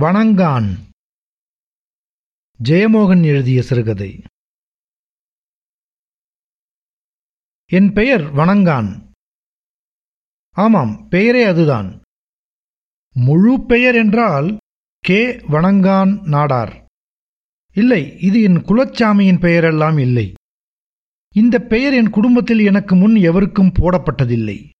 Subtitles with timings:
[0.00, 0.78] வணங்கான்.
[2.64, 4.22] ஜெயமோகன் எழுதிய சிறுகதை.
[7.66, 9.10] என் பெயர் வணங்கான்.
[10.50, 12.00] ஆமாம் பெயரே அதுதான்.
[13.14, 14.58] முழு பெயர் என்றால்
[14.98, 15.36] கே.
[15.36, 16.84] வணங்கான் நாடார்.
[17.72, 20.34] இல்லை இது என் குலச்சாமியின் பெயரெல்லாம் இல்லை.
[21.34, 24.70] இந்த பெயர் என் குடும்பத்தில் எனக்கு முன் எவருக்கும் போடப்பட்டதில்லை.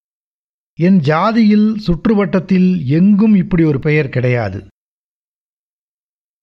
[0.75, 4.67] என் ஜாதியில் சுற்றுவட்டத்தில் எங்கும் இப்படி ஒரு பெயர் கிடையாது.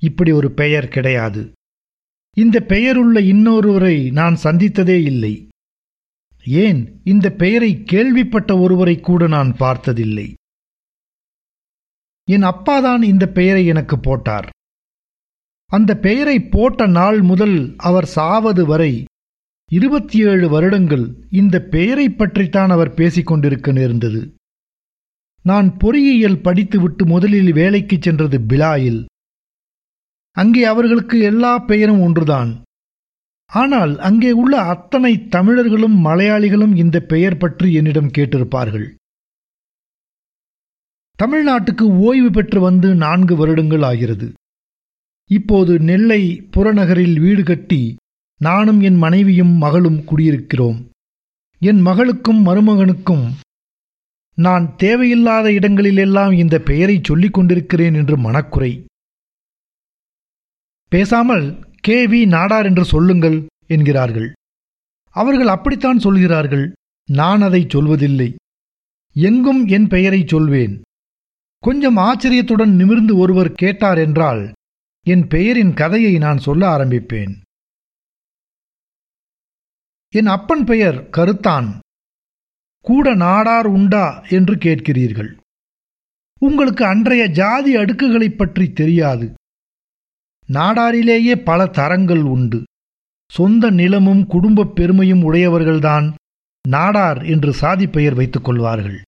[0.01, 1.51] இப்படி ஒரு பெயர் கிடையாது.
[2.37, 5.47] இந்த பெயருள்ள இன்னொருவரை நான் சந்தித்ததே இல்லை.
[6.45, 10.35] ஏன் இந்த பெயரை கேள்விப்பட்ட ஒருவரை கூட நான் பார்த்ததில்லை.
[12.29, 14.49] என் அப்பாதான் இந்த பெயரை எனக்கு போட்டார்.
[15.65, 19.05] அந்த பெயரை போட்ட நாள் முதல் அவர் சாவது வரை
[19.71, 24.33] இருபத்தி ஏழு வருடங்கள் இந்த பெயரைப் பற்றித்தான் அவர் பேசிக்கொண்டிருக்க நேர்ந்தது.
[25.41, 29.05] நான் பொறியியல் படித்துவிட்டு முதலில் வேலைக்குச் சென்றது பிலாயில்.
[30.37, 32.51] அங்கே அவர்களுக்கு எல்லா பெயரும் ஒன்றுதான்.
[33.51, 38.87] ஆனால் அங்கே உள்ள அத்தனை தமிழர்களும் மலையாளிகளும் இந்த பெயர் பற்றி என்னிடம் கேட்டிருப்பார்கள்.
[41.19, 44.27] தமிழ்நாட்டுக்கு ஓய்வு பெற்று வந்து நான்கு வருடங்கள் ஆகிறது.
[45.29, 46.21] இப்போது நெல்லை
[46.55, 47.81] புறநகரில் வீடு கட்டி
[48.41, 50.77] நானும் என் மனைவியும் மகளும் குடியிருக்கிறோம்.
[51.61, 53.25] என் மகளுக்கும் மருமகனுக்கும்
[54.37, 58.71] நான் தேவையில்லாத இடங்களிலெல்லாம் இந்த பெயரை சொல்லிக் கொண்டிருக்கிறேன் என்று மனக்குறை.
[60.89, 64.33] பேசாமல் கே வி நாடார் என்று சொல்லுங்கள் என்கிறார்கள்.
[65.11, 66.73] அவர்கள் அப்படித்தான் சொல்கிறார்கள்
[67.05, 68.35] நான் அதை சொல்வதில்லை.
[69.13, 70.81] எங்கும் என் பெயரை சொல்வேன்.
[71.59, 74.53] கொஞ்சம் ஆச்சரியத்துடன் நிமிர்ந்து ஒருவர் கேட்டார் என்றால்
[75.05, 77.41] என் பெயரின் கதையை நான் சொல்ல ஆரம்பிப்பேன்.
[80.09, 81.79] என் அப்பன் பெயர் கருத்தான்.
[82.81, 85.37] கூட நாடார் உண்டா என்று கேட்கிறீர்கள்.
[86.39, 89.33] உங்களுக்கு அன்றைய ஜாதி அடுக்குகளைப் பற்றி தெரியாது.
[90.53, 92.63] நாடாரிலேயே பல தரங்கள் உண்டு.
[93.31, 96.13] சொந்த நிலமும் குடும்பப் பெருமையும் உடையவர்கள்தான்
[96.69, 99.01] நாடார் என்று சாதி பெயர் வைத்துக் கொள்வார்கள்.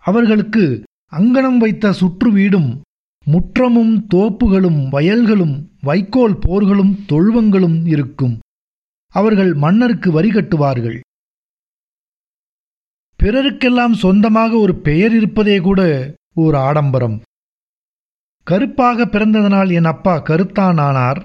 [0.00, 2.80] அவர்களுக்கு அங்கனம் வைத்த சுற்று வீடும்
[3.24, 8.38] முற்றமும் தோப்புகளும் வயல்களும் வைக்கோல் போர்களும் தொழுவங்களும் இருக்கும்.
[9.08, 11.00] அவர்கள் மன்னருக்கு வரி கட்டுவார்கள்.
[13.22, 17.22] பிறருக்கெல்லாம் சொந்தமாக ஒரு பெயர் இருப்பதே கூட ஓர் ஆடம்பரம்.
[18.46, 21.24] கருப்பாக பிறந்ததனால் என் அப்பா கருத்தான் ஆனார்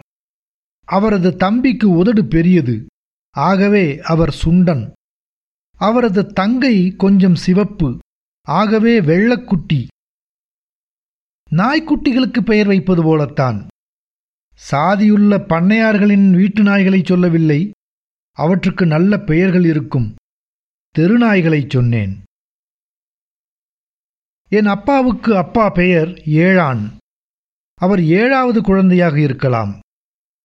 [0.86, 2.86] அவரது தம்பிக்கு உதடு பெரியது.
[3.32, 4.92] ஆகவே அவர் சுண்டன்.
[5.78, 8.00] அவரது தங்கை கொஞ்சம் சிவப்பு.
[8.48, 9.88] ஆகவே வெள்ளக்குட்டி.
[11.52, 13.68] நாய்க்குட்டிகளுக்கு பெயர் வைப்பது போலத்தான்.
[14.54, 17.72] சாதியுள்ள பண்ணையார்களின் வீட்டு நாய்களை சொல்லவில்லை.
[18.32, 20.16] அவற்றுக்கு நல்ல பெயர்கள் இருக்கும்.
[20.98, 22.24] தெருநாய்களைச் சொன்னேன்.
[24.50, 27.00] என் அப்பாவுக்கு அப்பா பெயர் ஏழான்.
[27.82, 29.80] அவர் ஏழாவது குழந்தையாக இருக்கலாம்.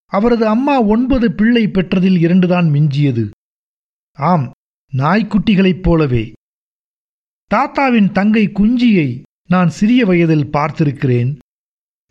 [0.07, 3.31] அவரது அம்மா ஒன்பது பிள்ளை பெற்றதில் இரண்டுதான் மிஞ்சியது.
[4.13, 4.51] ஆம்
[4.93, 6.33] நாய்க்குட்டிகளைப் போலவே.
[7.47, 11.39] தாத்தாவின் தங்கை குஞ்சியை நான் சிறிய வயதில் பார்த்திருக்கிறேன்.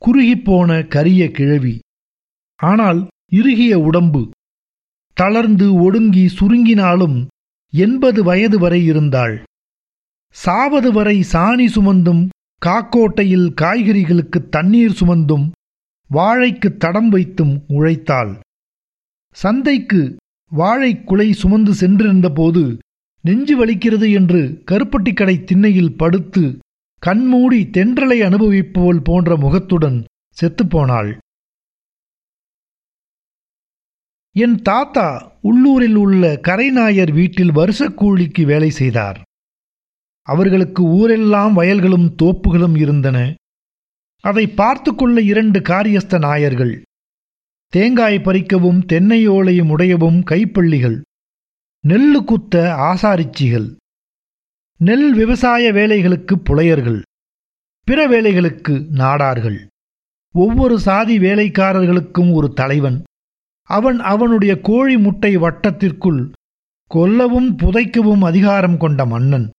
[0.06, 1.80] குறுகிப்போன கரிய கிழவி.
[2.56, 4.32] ஆனால் இறுகிய உடம்பு.
[5.14, 7.28] தளர்ந்து ஒடுங்கி சுருங்கினாலும்
[7.74, 9.44] எண்பது வயது வரை இருந்தாள்.
[10.30, 12.30] சாவது வரை சாணி சுமந்தும்
[12.62, 15.46] காக்கோட்டையில் காய்கறிகளுக்கு தண்ணீர் சுமந்தும்
[16.10, 18.34] வாழைக்கு தடம் வைத்தும் உழைத்தாள்.
[19.36, 20.02] சந்தைக்கு
[20.52, 22.64] வாழைக்குலை சுமந்து சென்றிருந்தபோது
[23.22, 26.44] நெஞ்சு வலிக்கிறது என்று கருப்பட்டிக்கடை திண்ணையில் படுத்து
[27.04, 29.98] கண்மூடி தென்றலை அனுபவிப்பவள் போன்ற முகத்துடன்
[30.38, 31.12] செத்துப்போனாள்
[34.36, 35.08] என் தாத்தா
[35.42, 39.20] உள்ளூரில் உள்ள கரைநாயர் வீட்டில் வருஷ கூலிக்கு வேலை செய்தார்.
[40.26, 43.36] அவர்களுக்கு ஊரெல்லாம் வயல்களும் தோப்புகளும் இருந்தன.
[44.22, 46.82] அதை பார்த்து கொள்ள இரண்டு காரியஸ்த நாயர்கள்.
[47.68, 51.02] தேங்காய் பறிக்கவும் தென்னையோலையும் உடையவும் கைப்பள்ளிகள்.
[51.88, 53.76] நெல்லு குத்த ஆசாரிச்சிகள்.
[54.78, 57.02] நெல் விவசாய வேலைகளுக்கு புலையர்கள்.
[57.84, 59.60] பிற வேலைகளுக்கு நாடார்கள்.
[60.34, 63.04] ஒவ்வொரு சாதி வேலைக்காரர்களுக்கும் ஒரு தலைவன்.
[63.70, 66.32] அவன் அவனுடைய கோழி முட்டை வட்டத்திற்குள்
[66.96, 69.50] கொல்லவும் புதைக்கவும் அதிகாரம் கொண்ட மன்னன்.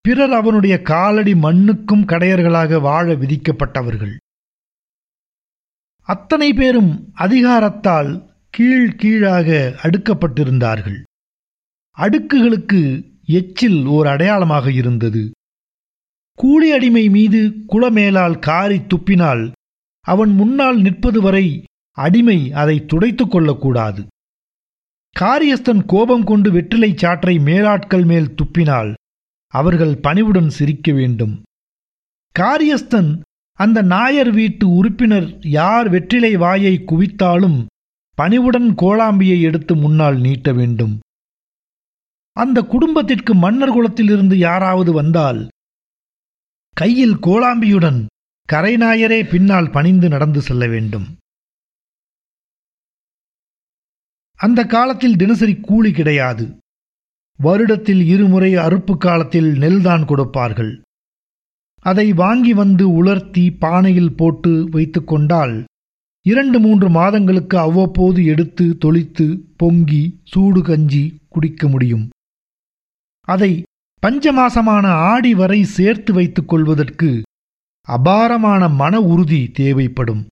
[0.00, 4.16] பிறர் அவனுடைய காலடி மண்ணுக்கும் கடையர்களாக வாழ விதிக்கப்பட்டவர்கள்.
[6.00, 11.02] அத்தனை பேரும் அதிகாரத்தால் கீழ் கீழாக அடுக்கப்பட்டிருந்தார்கள்.
[11.96, 15.30] அடுக்குகளுக்கு எச்சில் ஓர் அடையாளமாக இருந்தது.
[16.34, 19.52] கூலி அடிமை மீது குளமேலால் காரி துப்பினால்
[20.00, 24.06] அவன் முன்னால் நிற்பது வரை அடிமை அதை துடைத்துக் கொள்ளக்கூடாது.
[25.20, 28.92] காரியஸ்தன் கோபம் கொண்டு வெற்றிலை சாற்றை மேலாட்கள் மேல் துப்பினால்
[29.52, 31.42] அவர்கள் பணிவுடன் சிரிக்க வேண்டும்.
[32.34, 33.10] காரியஸ்தன்
[33.58, 37.58] அந்த நாயர் வீட்டு உறுப்பினர் யார் வெற்றிலை வாயை குவித்தாலும்
[38.14, 40.94] பணிவுடன் கோளாம்பியை எடுத்து முன்னால் நீட்ட வேண்டும்.
[42.36, 45.48] அந்த குடும்பத்திற்கு மன்னர் குலத்திலிருந்து யாராவது வந்தால்
[46.76, 48.00] கையில் கோளாம்பியுடன்
[48.48, 51.06] கரைநாயரே பின்னால் பணிந்து நடந்து செல்ல வேண்டும்.
[54.38, 56.46] அந்த காலத்தில் தினசரி கூலி கிடையாது.
[57.42, 60.72] வருடத்தில் இருமுறை அறுப்பு காலத்தில் நெல்தான் கொடுப்பார்கள்.
[61.84, 65.64] அதை வாங்கி வந்து உலர்த்தி பானையில் போட்டு வைத்துக்கொண்டால்
[66.26, 69.26] இரண்டு மூன்று மாதங்களுக்கு அவ்வப்போது எடுத்து தொளித்து
[69.56, 72.08] பொங்கி சூடு கஞ்சி குடிக்க முடியும்.
[73.28, 73.52] அதை
[74.02, 77.10] பஞ்சமாசமான ஆடி வரை சேர்த்து வைத்துக் கொள்வதற்கு
[77.88, 80.22] அபாரமான மன உறுதி தேவைப்படும்.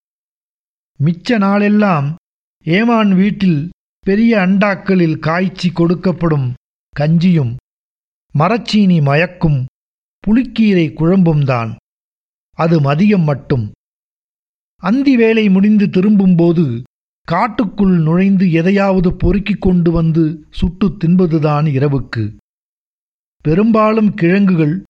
[1.01, 2.17] மிச்ச நாளெல்லாம்
[2.67, 3.61] ஏமான் வீட்டில்
[4.07, 6.49] பெரிய அண்டாக்களில் காய்ச்சி கொடுக்கப்படும்
[6.99, 7.57] கஞ்சியும்
[8.39, 9.67] மரச்சீனி மயக்கும்
[10.27, 11.77] புளிக்கீரை குழம்பும்தான்
[12.53, 13.73] அது மதியம் மட்டும்.
[14.77, 16.83] அந்தி வேலை முடிந்து திரும்பும்போது
[17.25, 22.37] காட்டுக்குள் நுழைந்து எதையாவது பொறுக்கிக் கொண்டு வந்து சுட்டு தின்பதுதான் இரவுக்கு.
[23.43, 24.83] பெரும்பாலும் கிழங்குகள்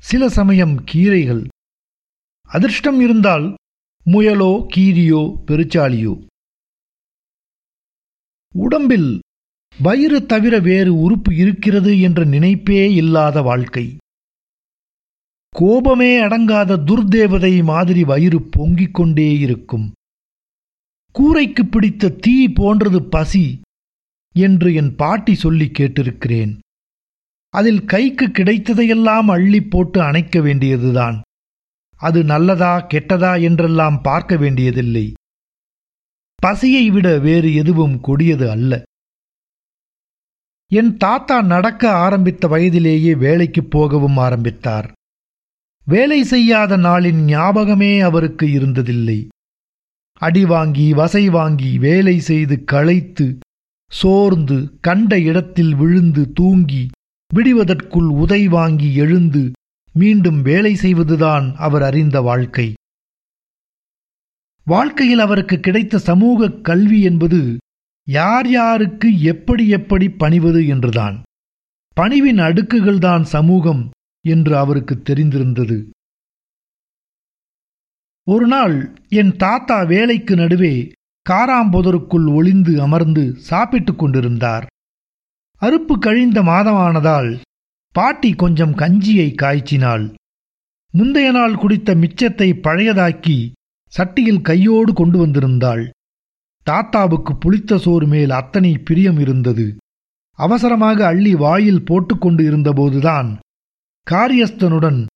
[0.00, 1.46] சில சமயம் கீரைகள்.
[2.42, 3.54] அதிர்ஷ்டம் இருந்தால்
[4.06, 6.26] முயலோ கீரியோ பெருச்சாலியோ.
[8.54, 9.20] உடம்பில்
[9.80, 13.96] வயிறு தவிர வேறு உறுப்பு இருக்கிறது என்ற நினைப்பே இல்லாத வாழ்க்கை.
[15.48, 19.92] கோபமே அடங்காத துர்தேவதை மாதிரி வயிறு பொங்கிக் கொண்டே இருக்கும்.
[21.14, 23.60] கூரைக்கு பிடித்த தீ போன்றது பசி
[24.36, 26.58] என்று என் பாட்டி சொல்லி கேட்டிருக்கிறேன்.
[27.48, 31.20] அதில் கைக்கு கிடைத்ததையெல்லாம் அள்ளி போட்டு அணைக்க வேண்டியதுதான்.
[31.96, 35.12] அது நல்லதா கெட்டதா என்றெல்லாம் பார்க்க வேண்டியதில்லை.
[36.34, 38.82] பசியை விட வேறு எதுவும் கொடியது அல்ல.
[40.70, 44.92] என் தாத்தா நடக்க ஆரம்பித்த வயதிலேயே வேலைக்கு போகவும் ஆரம்பித்தார்.
[45.86, 49.28] வேலை செய்யாத நாளின் ஞாபகமே அவருக்கு இருந்ததில்லை.
[50.20, 53.38] அடி வாங்கி வசை வாங்கி வேலை செய்து களைத்து
[53.90, 56.86] சோர்ந்து கண்ட இடத்தில் விழுந்து தூங்கி
[57.34, 59.52] விடுவதற்குள் உதை வாங்கி எழுந்து
[59.94, 62.74] மீண்டும் வேலை செய்வதுதான் அவர் அறிந்த வாழ்க்கை.
[64.66, 67.56] வாழ்க்கையில் அவருக்கு கிடைத்த சமூக கல்வி என்பது
[68.08, 71.22] யார் யாருக்கு எப்படி எப்படி பணிவது என்றுதான்.
[71.94, 73.90] பணிவின் அடுக்குகள்தான் சமூகம்
[74.28, 75.90] என்று அவருக்கு தெரிந்திருந்தது.
[78.24, 80.92] ஒரு நாள் என் தாத்தா வேலைக்கு நடுவே
[81.30, 84.66] காராம்புதருக்குள் ஒளிந்து அமர்ந்து சாப்பிட்டுக் கொண்டிருந்தார்.
[85.60, 87.40] அறுப்பு கழிந்த மாதமானதால்
[87.92, 90.14] பாட்டி கொஞ்சம் கஞ்சியை காய்ச்சினாள்.
[90.92, 93.52] முந்தைய நாள் குடித்த மிச்சத்தை பழையதாக்கி
[93.98, 95.88] சட்டியில் கையோடு கொண்டு வந்திருந்தாள்.
[96.66, 99.76] தாத்தாவுக்கு புளித்த சோறு மேல் அத்தனை பிரியம் இருந்தது.
[100.38, 103.38] அவசரமாக அள்ளி வாயில் போட்டுக்கொண்டு இருந்தபோதுதான்
[104.10, 105.06] காரியஸ்தனுடன்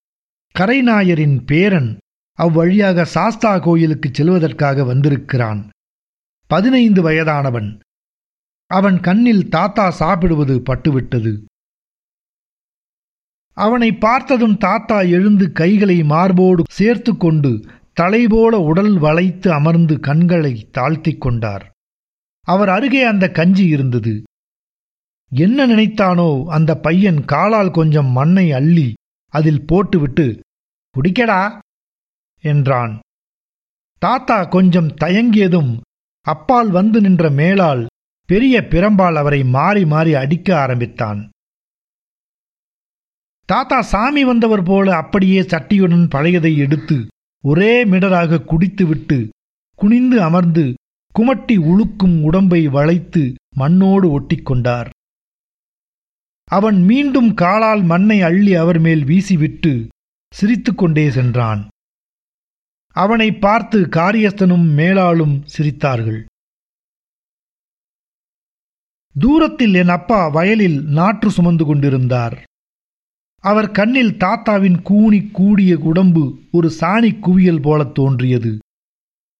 [0.58, 1.98] கரைநாயரின் பேரன்
[2.38, 5.68] அவ்வழியாக சாஸ்தா கோயிலுக்குச் செல்வதற்காக வந்திருக்கிறான்.
[6.46, 7.78] பதினைந்து வயதானவன்.
[8.66, 11.44] அவன் கண்ணில் தாத்தா சாப்பிடுவது பட்டுவிட்டது.
[13.52, 17.64] அவனை பார்த்ததும் தாத்தா எழுந்து கைகளை மார்போடு சேர்த்து கொண்டு
[18.00, 21.64] தலைபோல உடல் வளைத்து அமர்ந்து கண்களை தாழ்த்திக் கொண்டார்.
[22.46, 24.14] அவர் அருகே அந்த கஞ்சி இருந்தது.
[25.32, 28.88] என்ன நினைத்தானோ அந்த பையன் காலால் கொஞ்சம் மண்ணை அள்ளி
[29.34, 30.26] அதில் போட்டுவிட்டு
[30.94, 31.42] குடிக்கடா
[32.44, 32.94] என்றான்.
[34.02, 35.72] தாத்தா கொஞ்சம் தயங்கியதும்
[36.26, 37.82] அப்பால் வந்து நின்ற மேலால்
[38.28, 41.20] பெரிய பிரம்பால் அவரை மாறி மாறி அடிக்க ஆரம்பித்தான்.
[43.48, 46.98] தாத்தா சாமி வந்தவர் போல அப்படியே சட்டியுடன் பழையதை எடுத்து
[47.42, 49.28] ஒரே மிடராக குடித்துவிட்டு
[49.74, 50.74] குனிந்து அமர்ந்து
[51.18, 54.90] குமட்டி உழுக்கும் உடம்பை வளைத்து மண்ணோடு ஒட்டிக்கொண்டார்.
[56.44, 59.88] அவன் மீண்டும் காலால் மண்ணை அள்ளி அவர் மேல் வீசிவிட்டு
[60.34, 61.68] சிரித்துக்கொண்டே சென்றான்.
[62.92, 66.24] அவனை பார்த்து காரியஸ்தனும் மேலாளும் சிரித்தார்கள்.
[69.18, 72.42] தூரத்தில் என் அப்பா வயலில் நாற்று சுமந்து கொண்டிருந்தார்.
[73.40, 78.58] அவர் கண்ணில் தாத்தாவின் கூணி கூடிய உடம்பு ஒரு சாணி குவியல் போலத் தோன்றியது.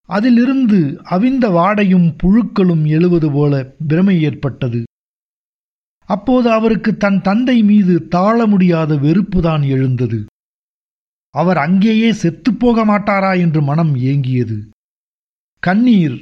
[0.09, 4.85] அதிலிருந்து அவிந்த வாடையும் புழுக்களும் எழுவது போல பிரமை ஏற்பட்டது.
[6.04, 10.25] அப்போது அவருக்கு தன் தந்தை மீது தாழ முடியாத வெறுப்புதான் எழுந்தது.
[11.30, 14.69] அவர் அங்கேயே செத்துப்போக மாட்டாரா என்று மனம் ஏங்கியது.
[15.59, 16.19] கண்ணீர்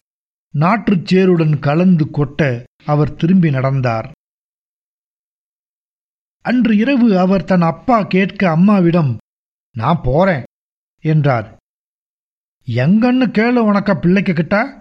[0.54, 4.10] நாற்றுச் சேருடன் கலந்து கொட்ட அவர் திரும்பி நடந்தார்.
[6.40, 9.16] அன்று இரவு அவர் தன் அப்பா கேட்க அம்மாவிடம்
[9.76, 10.42] நான் போறேன்
[11.00, 11.56] என்றார்.
[12.66, 14.78] எங்கன்னு கேளு உனக்க பிள்ளைக்கு கிட்டா?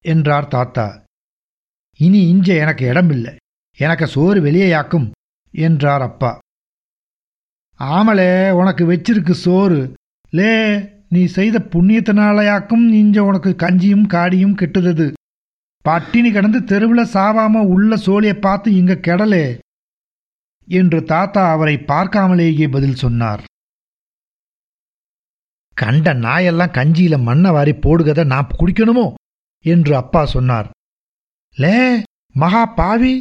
[0.00, 1.04] என்றார் தாத்தா.
[1.96, 3.36] இனி இஞ்ச எனக்கு இடமில்லை.
[3.76, 5.10] எனக்கு சோறு வெளியேயாக்கும்
[5.50, 6.38] என்றார் அப்பா.
[7.78, 9.94] ஆமலே உனக்கு வச்சிருக்கு சோறு.
[10.30, 10.78] லே
[11.08, 15.12] நீ செய்த புண்ணியத்தினாலயாக்கும் இஞ்ச உனக்கு கஞ்சியும் காடியும் கெட்டுதது.
[15.82, 19.58] பட்டினி கிடந்து தெருவில் சாவாம உள்ள சோழியை பார்த்து இங்க கெடலே.
[20.64, 23.44] என்று தாத்தா அவரை பார்க்காமலேயே பதில் சொன்னார்.
[25.74, 29.14] கண்ட நாயெல்லாம் கஞ்சியில மண்ணை வாரி போடுகத நான் குடிக்கணுமோ?
[29.60, 30.70] என்று அப்பா சொன்னார்.
[31.56, 32.02] லே
[32.32, 33.20] மகா பாவி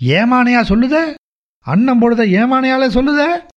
[0.00, 1.14] ஏமானையா சொல்லுத?
[1.60, 3.48] அன்னம் பொழுத ஏமானையாலே சொல்லுத?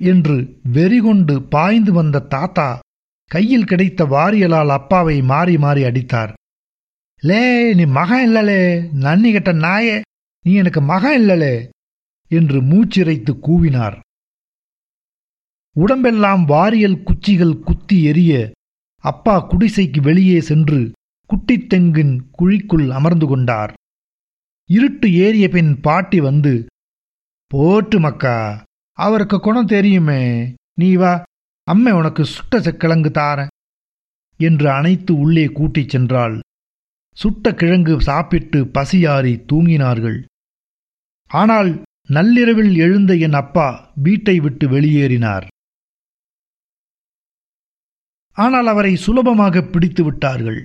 [0.00, 2.78] என்று வெறிகொண்டு பாய்ந்து வந்த தாத்தா
[3.24, 6.32] கையில் கிடைத்த வாரியலால் அப்பாவை மாறி மாறி அடித்தார்.
[7.20, 10.00] லே நீ மகன் இல்லலே நன்னி கெட்ட நாயே
[10.44, 11.70] நீ எனக்கு மகன் இல்லலே
[12.28, 13.98] என்று மூச்சிறைத்து கூவினார்.
[15.72, 18.52] உடம்பெல்லாம் வாரியல் குச்சிகள் குத்தி எரிய
[19.02, 20.92] அப்பா குடிசைக்கு வெளியே சென்று
[21.30, 23.72] குட்டித்தெங்கின் குழிக்குள் அமர்ந்து கொண்டார்.
[24.70, 26.66] இருட்டு ஏறிய பின் பாட்டி வந்து
[27.46, 30.54] போட்டு மக்கா அவருக்கு குணம் தெரியுமே.
[30.74, 31.22] நீ வா
[31.62, 33.48] அம்மை உனக்கு சுட்ட செக்கிழங்கு தாரேன்.
[34.36, 36.38] என்று அணைத்து உள்ளே கூட்டிச் சென்றாள்.
[37.12, 40.24] சுட்ட கிழங்கு சாப்பிட்டு பசியாறி தூங்கினார்கள்.
[41.26, 43.68] ஆனால் நள்ளிரவில் எழுந்த என் அப்பா
[44.02, 45.46] வீட்டை விட்டு வெளியேறினார்.
[48.36, 50.60] ஆனால் அவரை சுலபமாக பிடித்து விட்டார்கள்.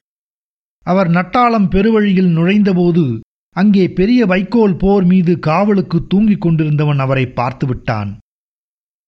[0.85, 3.03] அவர் நட்டாளம் பெருவழியில் நுழைந்தபோது
[3.55, 8.11] அங்கே பெரிய வைக்கோல் போர் மீது காவலுக்கு தூங்கிக் கொண்டிருந்தவன் அவரை பார்த்து விட்டான்.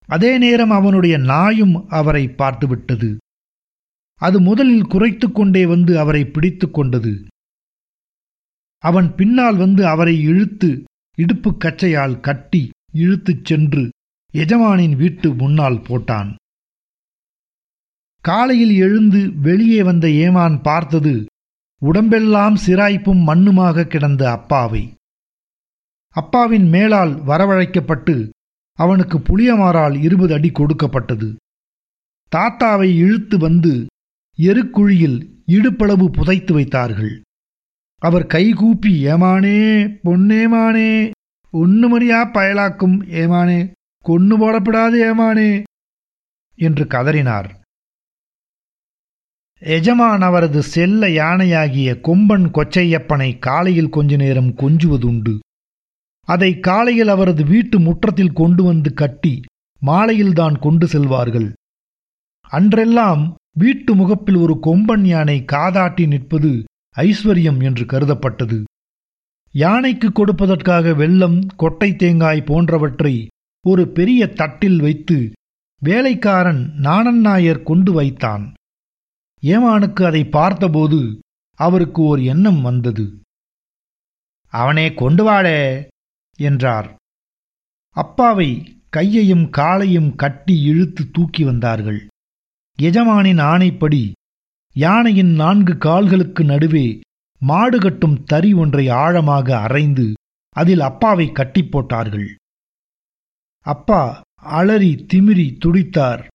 [0.09, 3.11] அதே நேரம் அவனுடைய நாயும் அவரை பார்த்துவிட்டது
[4.21, 7.13] அது முதலில் குறைத்து கொண்டே வந்து அவரை பிடித்து கொண்டது.
[8.83, 10.69] அவன் பின்னால் வந்து அவரை இழுத்து
[11.15, 13.89] இடுப்பு கச்சையால் கட்டி இழுத்துச் சென்று
[14.33, 16.35] எஜமானின் வீட்டு முன்னால் போட்டான்.
[18.21, 21.25] காலையில் எழுந்து வெளியே வந்த ஏமான் பார்த்தது
[21.81, 24.93] உடம்பெல்லாம் சிராய்ப்பும் மண்ணுமாக கிடந்த அப்பாவை.
[26.15, 28.29] அப்பாவின் மேலால் வரவழைக்கப்பட்டு
[28.73, 31.35] அவனுக்கு புளியமாறால் இருபது அடி கொடுக்கப்பட்டது.
[32.35, 33.85] தாத்தாவை இழுத்து வந்து
[34.37, 37.21] எருக்குழியில் இடுப்பளவு புதைத்து வைத்தார்கள்.
[38.07, 39.59] அவர் கைகூப்பி ஏமானே
[40.05, 40.89] பொன்னேமானே
[41.53, 43.59] ஒன்னுமறியா பயலாக்கும் ஏமானே
[44.05, 45.51] கொன்னு போடப்படாது ஏமானே
[46.59, 47.49] என்று கதறினார்.
[49.61, 55.33] எஜமான் அவரது செல்ல யானையாகிய கொம்பன் கொச்சையப்பனை காலையில் கொஞ்ச நேரம் கொஞ்சுவதுண்டு.
[56.27, 59.35] அதை காலையில் அவரது வீட்டு முற்றத்தில் கொண்டு வந்து கட்டி
[59.81, 61.49] மாலையில்தான் கொண்டு செல்வார்கள்.
[62.51, 63.23] அன்றெல்லாம்
[63.57, 66.53] வீட்டு முகப்பில் ஒரு கொம்பன் யானை காதாட்டி நிற்பது
[66.95, 68.63] ஐஸ்வர்யம் என்று கருதப்பட்டது.
[69.51, 73.27] யானைக்கு கொடுப்பதற்காக வெள்ளம் கொட்டை தேங்காய் போன்றவற்றை
[73.65, 75.31] ஒரு பெரிய தட்டில் வைத்து
[75.81, 78.53] வேலைக்காரன் நாணன்னாயர் கொண்டு வைத்தான்.
[79.43, 81.19] ஏமானுக்கு அதை பார்த்தபோது
[81.59, 83.21] அவருக்கு ஓர் எண்ணம் வந்தது.
[84.53, 85.87] அவனே கொண்டு வாடே
[86.39, 86.95] என்றார்.
[87.95, 88.49] அப்பாவை
[88.89, 92.07] கையையும் காலையும் கட்டி இழுத்து தூக்கி வந்தார்கள்.
[92.79, 94.11] எஜமானின் ஆணைப்படி
[94.75, 96.99] யானையின் நான்கு கால்களுக்கு நடுவே
[97.41, 100.13] மாடு கட்டும் தறி ஒன்றை ஆழமாக அரைந்து
[100.55, 102.35] அதில் அப்பாவை கட்டி போட்டார்கள்.
[103.65, 106.27] அப்பா அலறி திமிரி துடித்தார்.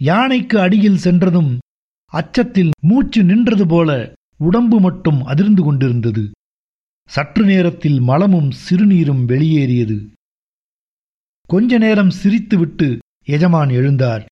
[0.00, 1.58] யானைக்கு அடியில் சென்றதும்
[2.12, 6.30] அச்சத்தில் மூச்சு நின்றது போல உடம்பு மட்டும் அதிர்ந்து கொண்டிருந்தது.
[7.08, 9.98] சற்று நேரத்தில் மலமும் சிறுநீரும் வெளியேறியது.
[11.48, 14.24] கொஞ்ச நேரம் சிரித்துவிட்டு எஜமான் எழுந்தார்.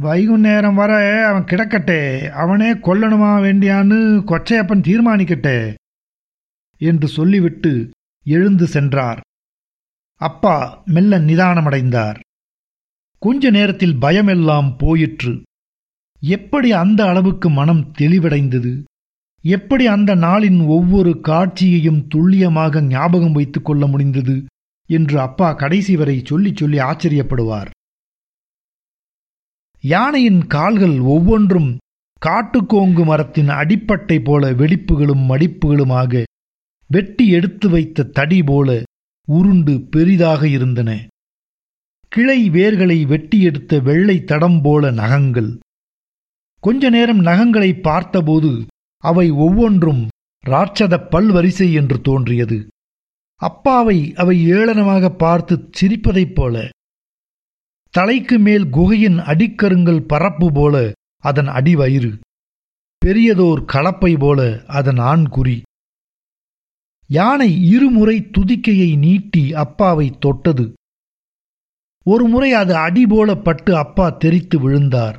[0.00, 0.92] வைகு நேரம் வர
[1.26, 2.28] அவன் கிடக்கட்டே.
[2.28, 5.74] அவனே கொல்லணுமா வேண்டியான்னு கொச்சையப்பன் தீர்மானிக்கட்டே
[6.76, 7.90] என்று சொல்லிவிட்டு
[8.24, 9.20] எழுந்து சென்றார்.
[10.14, 12.20] அப்பா மெல்ல நிதானமடைந்தார்.
[13.18, 15.42] கொஞ்ச நேரத்தில் பயமெல்லாம் போயிற்று.
[16.20, 18.84] எப்படி அந்த அளவுக்கு மனம் தெளிவடைந்தது?
[19.42, 24.44] எப்படி அந்த நாளின் ஒவ்வொரு காட்சியையும் துல்லியமாக ஞாபகம் வைத்துக் கொள்ள முடிந்தது?
[24.86, 27.70] என்று அப்பா கடைசி வரை சொல்லி சொல்லி ஆச்சரியப்படுவார்.
[29.84, 31.70] யானையின் கால்கள் ஒவ்வொன்றும்
[32.22, 36.22] காட்டுக்கோங்கு மரத்தின் அடிப்பட்டை போல வெடிப்புகளும் மடிப்புகளுமாக
[36.90, 38.68] வெட்டி எடுத்து வைத்த தடி போல
[39.28, 40.90] உருண்டு பெரிதாக இருந்தன.
[42.08, 45.58] கிளை வேர்களை வெட்டி எடுத்த வெள்ளை தடம் போல நகங்கள்.
[46.62, 48.52] கொஞ்ச நேரம் நகங்களை பார்த்தபோது
[49.04, 50.02] அவை ஒவ்வொன்றும்
[50.44, 52.58] ராட்சத பல்வரிசை என்று தோன்றியது.
[53.40, 56.68] அப்பாவை அவை ஏளனமாக பார்த்து சிரிப்பதைப் போல
[57.94, 60.76] தலைக்கு மேல் குகையின் அடிக்கருங்கள் பரப்பு போல
[61.24, 62.10] அதன் அடிவயிறு
[63.02, 64.40] பெரியதோர் கலப்பை போல
[64.78, 65.56] அதன் ஆண்குறி.
[67.10, 70.66] யானை இருமுறை துதிக்கையை நீட்டி அப்பாவை தொட்டது.
[72.06, 75.18] ஒரு முறை அது அடி போல பட்டு அப்பா தெரித்து விழுந்தார்.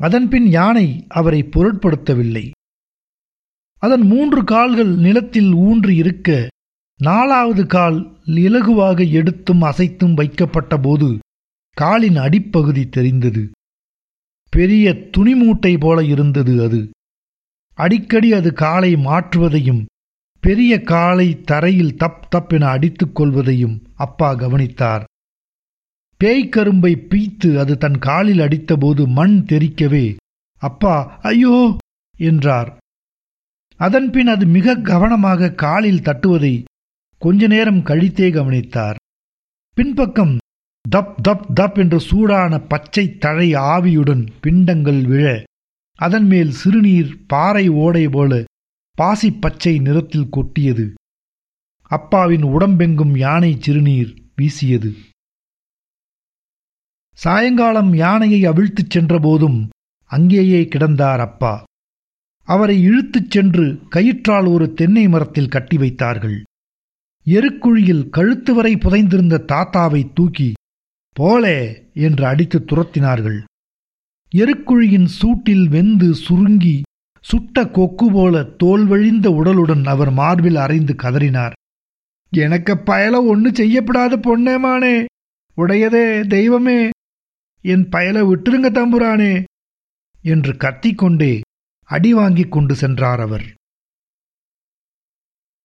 [0.00, 2.46] அதன்பின் யானை அவரை பொருட்படுத்தவில்லை.
[3.82, 6.48] அதன் மூன்று கால்கள் நிலத்தில் ஊன்றி இருக்க
[7.00, 8.00] நாலாவது கால்
[8.42, 11.10] இலகுவாக எடுத்தும் அசைத்தும் வைக்கப்பட்ட போது
[11.76, 13.42] காலின் அடிப்பகுதி தெரிந்தது.
[14.52, 16.80] பெரிய துணிமூட்டை போல இருந்தது அது.
[17.78, 19.82] அடிக்கடி அது காலை மாற்றுவதையும்
[20.42, 25.04] பெரிய காலை தரையில் தப் தப் என அடித்துக் கொள்வதையும் அப்பா கவனித்தார்.
[26.20, 30.06] பேய்க்கரும்பை பீய்த்து அது தன் காலில் அடித்தபோது மண் தெரிக்கவே
[30.62, 31.56] அப்பா ஐயோ!
[32.20, 32.70] என்றார்.
[33.80, 36.54] அதன்பின் அது மிக கவனமாக காலில் தட்டுவதை
[37.22, 38.98] கொஞ்ச நேரம் கழித்தே கவனித்தார்.
[39.76, 40.34] பின்பக்கம்
[40.88, 45.42] தப் தப் தப் என்ற சூடான பச்சை தழை ஆவியுடன் பிண்டங்கள் விழ.
[45.98, 48.44] அதன் மேல் சிறுநீர் பாறை ஓடை போல
[48.98, 50.94] பாசி பச்சை நிறத்தில் கொட்டியது.
[51.90, 54.94] அப்பாவின் உடம்பெங்கும் யானை சிறுநீர் வீசியது.
[57.12, 59.68] சாயங்காலம் யானையை அவிழ்த்துச் சென்றபோதும்
[60.04, 61.64] அங்கேயே கிடந்தார் அப்பா.
[62.48, 66.42] அவரை இழுத்துச் சென்று கயிற்றால் ஒரு தென்னை மரத்தில் கட்டி வைத்தார்கள்.
[67.26, 70.52] எருக்குழியில் கழுத்து வரை புதைந்திருந்த தாத்தாவை தூக்கி
[71.14, 71.58] போலே
[71.94, 73.38] என்று அடித்து துரத்தினார்கள்.
[74.32, 76.76] எருக்குழியின் சூட்டில் வெந்து சுருங்கி
[77.24, 81.54] சுட்ட கொக்கு போல தோல் வழிந்த உடலுடன் அவர் மார்பில் அறைந்து கதறினார்.
[82.32, 84.96] எனக்கு பயல ஒண்ணு செய்யப்படாத பொன்னேமானே
[85.56, 86.78] உடையதே தெய்வமே
[87.64, 89.32] என் பயல விட்டுருங்க தம்புரானே
[90.22, 91.32] என்று கத்திக்கொண்டே
[91.90, 93.46] அடி வாங்கிக் கொண்டு சென்றார் அவர்.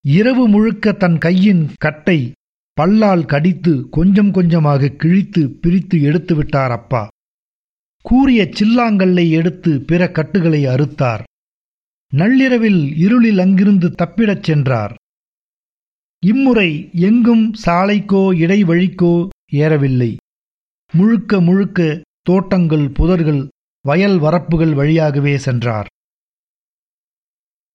[0.06, 2.20] இரவு முழுக்க தன் கையின் கட்டை
[2.80, 7.08] பல்லால் கடித்து கொஞ்சம் கொஞ்சமாக கிழித்து பிரித்து எடுத்து விட்டார் அப்பா.
[8.02, 11.24] கூறிய சில்லாங்கல்லை எடுத்து பிற கட்டுகளை அறுத்தார்.
[12.14, 14.96] நள்ளிரவில் இருளில் அங்கிருந்து தப்பிடச் சென்றார்.
[16.26, 20.16] இம்முறை எங்கும் சாலைக்கோ இடைவழிக்கோ ஏறவில்லை.
[20.92, 23.48] முழுக்க முழுக்க தோட்டங்கள் புதர்கள்
[23.82, 25.88] வயல் வரப்புகள் வழியாகவே சென்றார்.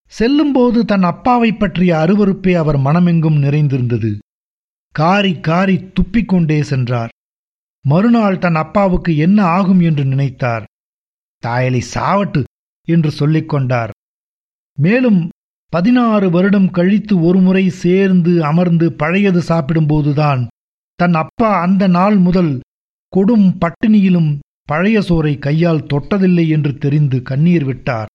[0.07, 4.19] செல்லும்போது தன் அப்பாவைப் பற்றிய அருவருப்பே அவர் மனமெங்கும் நிறைந்திருந்தது.
[4.95, 7.09] காரி காரி துப்பிக்கொண்டே சென்றார்.
[7.85, 10.65] மறுநாள் தன் அப்பாவுக்கு என்ன ஆகும் என்று நினைத்தார்.
[11.43, 12.43] தாயலை சாவட்டு
[12.89, 13.91] என்று சொல்லிக் கொண்டார்.
[14.79, 15.29] மேலும்
[15.69, 20.47] பதினாறு வருடம் கழித்து ஒருமுறை சேர்ந்து அமர்ந்து பழையது சாப்பிடும்போதுதான்
[20.95, 22.61] தன் அப்பா அந்த நாள் முதல்
[23.17, 28.07] கொடும் பட்டினியிலும் பழைய சோரை கையால் தொட்டதில்லை என்று தெரிந்து கண்ணீர் விட்டார்.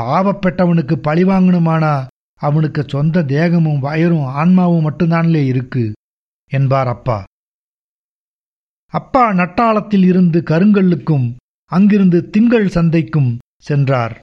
[0.00, 2.06] பாவப்பட்டவனுக்கு பழிவாங்கணுமானா
[2.40, 5.92] அவனுக்கு சொந்த தேகமும் வயரும் ஆன்மாவும் மட்டும்தான்லே இருக்கு
[6.50, 7.24] என்பார் அப்பா.
[8.86, 14.18] அப்பா நட்டாளத்தில் இருந்து கருங்கல்லுக்கும் அங்கிருந்து திங்கள் சந்தைக்கும் சென்றார்.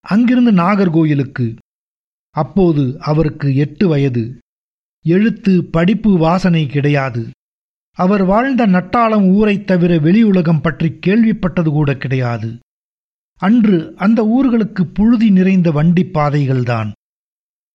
[0.00, 1.56] அங்கிருந்து நாகர்கோயிலுக்கு.
[2.30, 4.38] அப்போது அவருக்கு எட்டு வயது.
[5.04, 7.30] எழுத்து படிப்பு வாசனை கிடையாது.
[7.96, 12.58] அவர் வாழ்ந்த நட்டாளம் ஊரைத் தவிர வெளியுலகம் பற்றி கேள்விப்பட்டது கூட கிடையாது.
[13.36, 16.92] அன்று அந்த ஊர்களுக்கு புழுதி நிறைந்த வண்டிப் பாதைகள்தான்.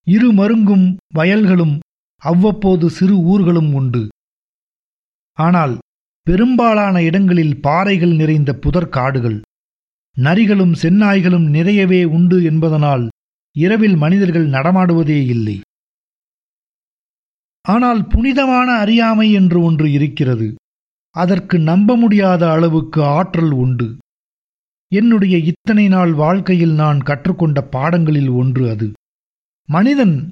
[0.07, 1.75] இரு மருங்கும் வயல்களும்
[2.23, 4.03] அவ்வப்போது சிறு ஊர்களும் உண்டு.
[5.37, 5.75] ஆனால்
[6.27, 9.37] பெரும்பாலான இடங்களில் பாறைகள் நிறைந்த புதற்காடுகள்
[10.17, 13.05] நரிகளும் செந்நாய்களும் நிறையவே உண்டு என்பதனால்
[13.55, 15.57] இரவில் மனிதர்கள் நடமாடுவதே இல்லை.
[17.65, 20.47] ஆனால் புனிதமான அறியாமை என்று ஒன்று இருக்கிறது.
[21.15, 23.87] அதற்கு நம்ப முடியாத அளவுக்கு ஆற்றல் உண்டு.
[24.91, 28.87] என்னுடைய இத்தனை நாள் வாழ்க்கையில் நான் கற்றுக்கொண்ட பாடங்களில் ஒன்று அது.
[29.69, 30.29] மனிதன்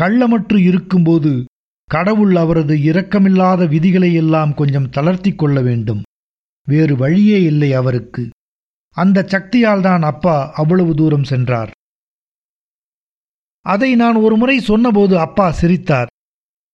[0.00, 1.44] கள்ளமற்று இருக்கும்போது
[1.84, 6.02] கடவுள் அவரது இரக்கமில்லாத விதிகளை எல்லாம் கொஞ்சம் தளர்த்தி கொள்ள வேண்டும்.
[6.68, 8.30] வேறு வழியே இல்லை அவருக்கு.
[8.96, 11.70] அந்த சக்தியால் தான் அப்பா அவ்வளவு தூரம் சென்றார்.
[13.60, 16.06] அதை நான் ஒரு முறை சொன்னபோது அப்பா சிரித்தார்.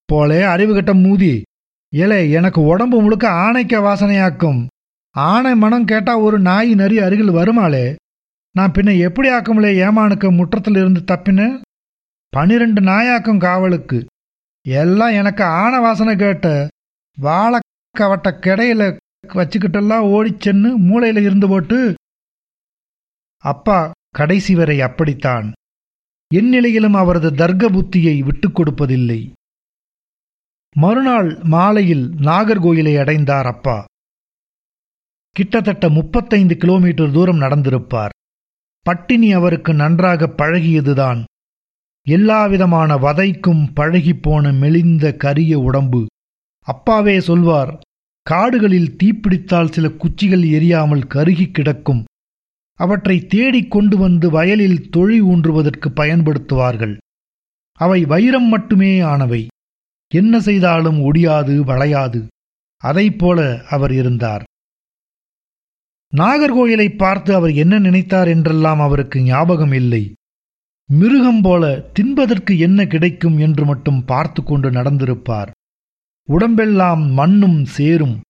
[0.05, 1.42] போலே அறிவுகட்ட மூதி
[1.96, 4.66] ஏலே எனக்கு உடம்பு முழுக்க ஆணைக்க வாசனையாக்கும்.
[5.11, 7.96] ஆணை மனம் கேட்டா ஒரு நாய் நரி அருகில் வருமாளே
[8.51, 11.61] நான் பின்ன எப்படி ஆக்கும்லே ஏமானுக்கு முற்றத்திலிருந்து தப்பினேன்?
[12.30, 14.06] பனிரெண்டு நாயாக்கும் காவலுக்கு.
[14.68, 16.68] எல்லாம் எனக்கு ஆன வாசனை கேட்ட
[17.20, 21.94] வாழைக்கவட்ட கிடையில வச்சுக்கிட்டெல்லாம் ஓடிச்சென்னு மூளையில இருந்து போட்டு
[23.38, 25.52] அப்பா கடைசி வரை அப்படித்தான்.
[26.34, 29.32] எந்நிலையிலும் அவரது தர்க்க புத்தியை விட்டுக் கொடுப்பதில்லை.
[30.76, 33.84] மறுநாள் மாலையில் நாகர்கோயிலை அடைந்தார் அப்பா.
[35.30, 38.08] கிட்டத்தட்ட முப்பத்தைந்து கிலோமீட்டர் தூரம் நடந்திருப்பார்.
[38.80, 41.24] பட்டினி அவருக்கு நன்றாக பழகியதுதான்.
[42.06, 46.06] எல்லாவிதமான வதைக்கும் பழகிப்போன மெலிந்த கரிய உடம்பு.
[46.60, 47.78] அப்பாவே சொல்வார்
[48.22, 52.04] காடுகளில் தீப்பிடித்தால் சில குச்சிகள் எரியாமல் கருகி கிடக்கும்.
[52.74, 56.96] அவற்றை தேடிக் கொண்டு வந்து வயலில் தொழி ஊன்றுவதற்கு பயன்படுத்துவார்கள்.
[57.72, 59.46] அவை வைரம் மட்டுமே ஆனவை.
[60.14, 62.26] என்ன செய்தாலும் ஒடியாது வளையாது.
[62.84, 64.42] அதைப்போல அவர் இருந்தார்.
[66.16, 70.14] நாகர்கோயிலை பார்த்து அவர் என்ன நினைத்தார் என்றெல்லாம் அவருக்கு ஞாபகம் இல்லை
[70.98, 75.50] மிருகம் போல தின்பதற்கு என்ன கிடைக்கும் என்று மட்டும் பார்த்து கொண்டு நடந்திருப்பார்.
[76.29, 78.20] உடம்பெல்லாம் மண்ணும் சேரும்.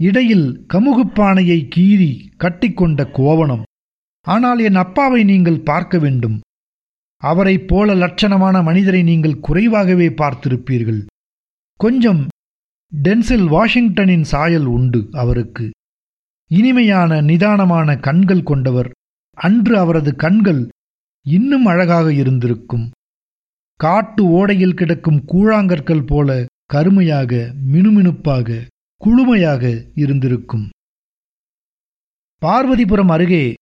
[0.00, 3.62] இடையில் கமுகுப்பானையை கீறி கட்டிக்கொண்ட கோவணம்.
[4.20, 6.40] ஆனால் என் அப்பாவை நீங்கள் பார்க்க வேண்டும்.
[7.16, 11.06] அவரைப் போல லட்சணமான மனிதரை நீங்கள் குறைவாகவே பார்த்திருப்பீர்கள்.
[11.80, 12.28] கொஞ்சம்
[13.02, 15.70] டென்சில் வாஷிங்டனின் சாயல் உண்டு அவருக்கு.
[16.50, 18.90] இனிமையான நிதானமான கண்கள் கொண்டவர்.
[19.34, 20.68] அன்று அவரது கண்கள்
[21.26, 22.90] இன்னும் அழகாக இருந்திருக்கும்.
[23.80, 28.58] காட்டு ஓடையில் கிடக்கும் கூழாங்கற்கள் போல கருமையாக மினுமினுப்பாக
[29.00, 30.68] குளுமையாக இருந்திருக்கும்.
[32.38, 33.54] பார்வதிபுரம் அருகே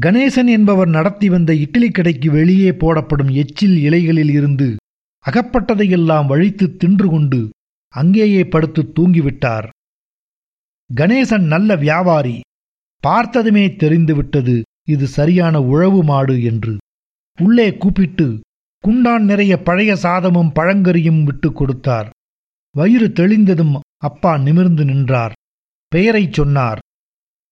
[0.00, 4.76] கணேசன் என்பவர் நடத்தி வந்த இட்லி கடைக்கு வெளியே போடப்படும் எச்சில் இலைகளில் இருந்து
[5.24, 7.50] அகப்பட்டதையெல்லாம் வழித்து தின்று கொண்டு
[7.88, 9.68] அங்கேயே படுத்து தூங்கிவிட்டார்.
[10.94, 12.40] கணேசன் நல்ல வியாபாரி.
[13.00, 16.76] பார்த்ததுமே தெரிந்துவிட்டது இது சரியான உழவு மாடு என்று.
[17.40, 18.40] உள்ளே கூப்பிட்டு
[18.84, 22.10] குண்டான் நிறைய பழைய சாதமும் பழங்கறியும் விட்டு கொடுத்தார்.
[22.70, 25.32] வயிறு தெளிந்ததும் அப்பா நிமிர்ந்து நின்றார்.
[25.88, 26.78] பெயரைச் சொன்னார்.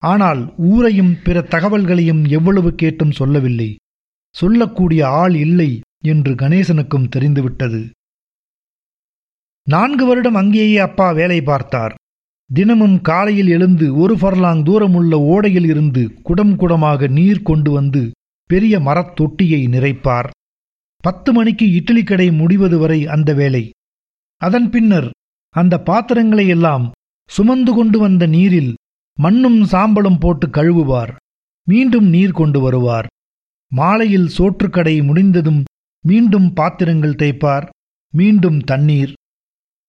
[0.02, 3.76] ஆனால் ஊரையும் பிற தகவல்களையும் எவ்வளவு கேட்டும் சொல்லவில்லை.
[4.34, 7.90] சொல்லக்கூடிய ஆள் இல்லை என்று கணேசனுக்கும் தெரிந்துவிட்டது.
[9.66, 11.94] நான்கு வருடம் அங்கேயே அப்பா வேலை பார்த்தார்.
[12.50, 18.10] தினமும் காலையில் எழுந்து ஒரு ஃபர்லாங் தூரமுள்ள ஓடையில் இருந்து குடம் குடமாக நீர் கொண்டு வந்து
[18.52, 20.30] பெரிய மரத் தொட்டியை நிறைப்பார்.
[20.96, 23.64] பத்து மணிக்கு இட்லி கடை முடிவது வரை அந்த வேலை.
[24.40, 25.08] அதன் பின்னர்
[25.50, 26.84] அந்த பாத்திரங்களை எல்லாம்
[27.28, 28.74] சுமந்து கொண்டு வந்த நீரில்
[29.18, 31.12] மண்ணும் சாம்பலும் போட்டு கழுவுவார்.
[31.68, 33.06] மீண்டும் நீர் கொண்டு வருவார்.
[33.68, 35.62] மாலையில் சோற்றுக்கடை முடிந்ததும்
[36.06, 37.68] மீண்டும் பாத்திரங்கள் தேய்ப்பார்.
[38.14, 39.12] மீண்டும் தண்ணீர்.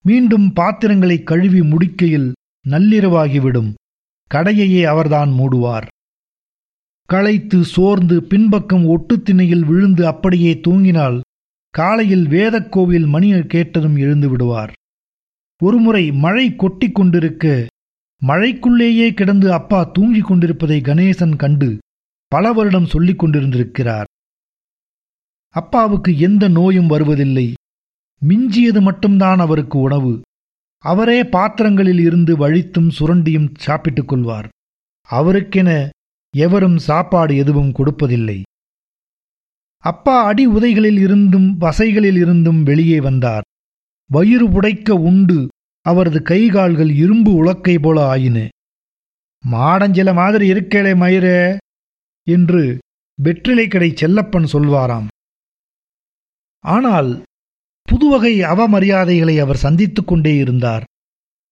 [0.05, 2.29] மீண்டும் பாத்திரங்களை கழுவி முடிக்கையில்
[2.67, 3.71] நள்ளிரவாகிவிடும்.
[4.33, 5.87] கடையையே அவர்தான் மூடுவார்.
[7.05, 11.21] களைத்து சோர்ந்து பின்பக்கம் ஒட்டுத்திணையில் விழுந்து அப்படியே தூங்கினால்
[11.69, 14.73] காலையில் வேதக்கோவில் மணி கேட்டதும் எழுந்து விடுவார்.
[15.63, 17.67] ஒருமுறை மழை கொட்டி கொண்டிருக்க
[18.27, 21.77] மழைக்குள்ளேயே கிடந்து அப்பா தூங்கிக் கொண்டிருப்பதை கணேசன் கண்டு
[22.27, 24.03] பல வருடம் சொல்லிக் கொண்டிருந்திருக்கிறார்.
[25.49, 27.53] அப்பாவுக்கு எந்த நோயும் வருவதில்லை.
[28.27, 30.21] மிஞ்சியது மட்டும்தான் அவருக்கு உணவு.
[30.77, 34.49] அவரே பாத்திரங்களில் இருந்து வழித்தும் சுரண்டியும் சாப்பிட்டுக் கொள்வார்.
[35.11, 35.89] அவருக்கென
[36.35, 38.41] எவரும் சாப்பாடு எதுவும் கொடுப்பதில்லை.
[39.77, 43.41] அப்பா அடி உதைகளில் இருந்தும் வசைகளில் இருந்தும் வெளியே வந்தார்.
[44.11, 45.47] வயிறு புடைக்க உண்டு
[45.81, 48.47] அவரது கைகால்கள் இரும்பு உலக்கை போல ஆயின.
[49.51, 51.57] மாடஞ்சில மாதிரி இருக்கேளே மயிரே
[52.23, 52.79] என்று
[53.21, 55.07] வெற்றிலை கடை செல்லப்பன் சொல்வாராம்.
[56.59, 57.23] ஆனால்
[57.81, 60.83] புதுவகை அவமரியாதைகளை அவர் சந்தித்துக் கொண்டே இருந்தார்.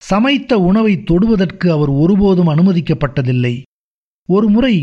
[0.02, 3.62] சமைத்த உணவை தொடுவதற்கு அவர் ஒருபோதும் அனுமதிக்கப்பட்டதில்லை.
[4.36, 4.76] ஒருமுறை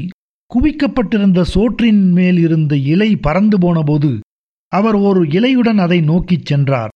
[0.50, 4.10] குவிக்கப்பட்டிருந்த சோற்றின் மேல் இருந்த இலை பறந்து போனபோது
[4.72, 6.92] அவர் ஒரு இலையுடன் அதை நோக்கிச் சென்றார்.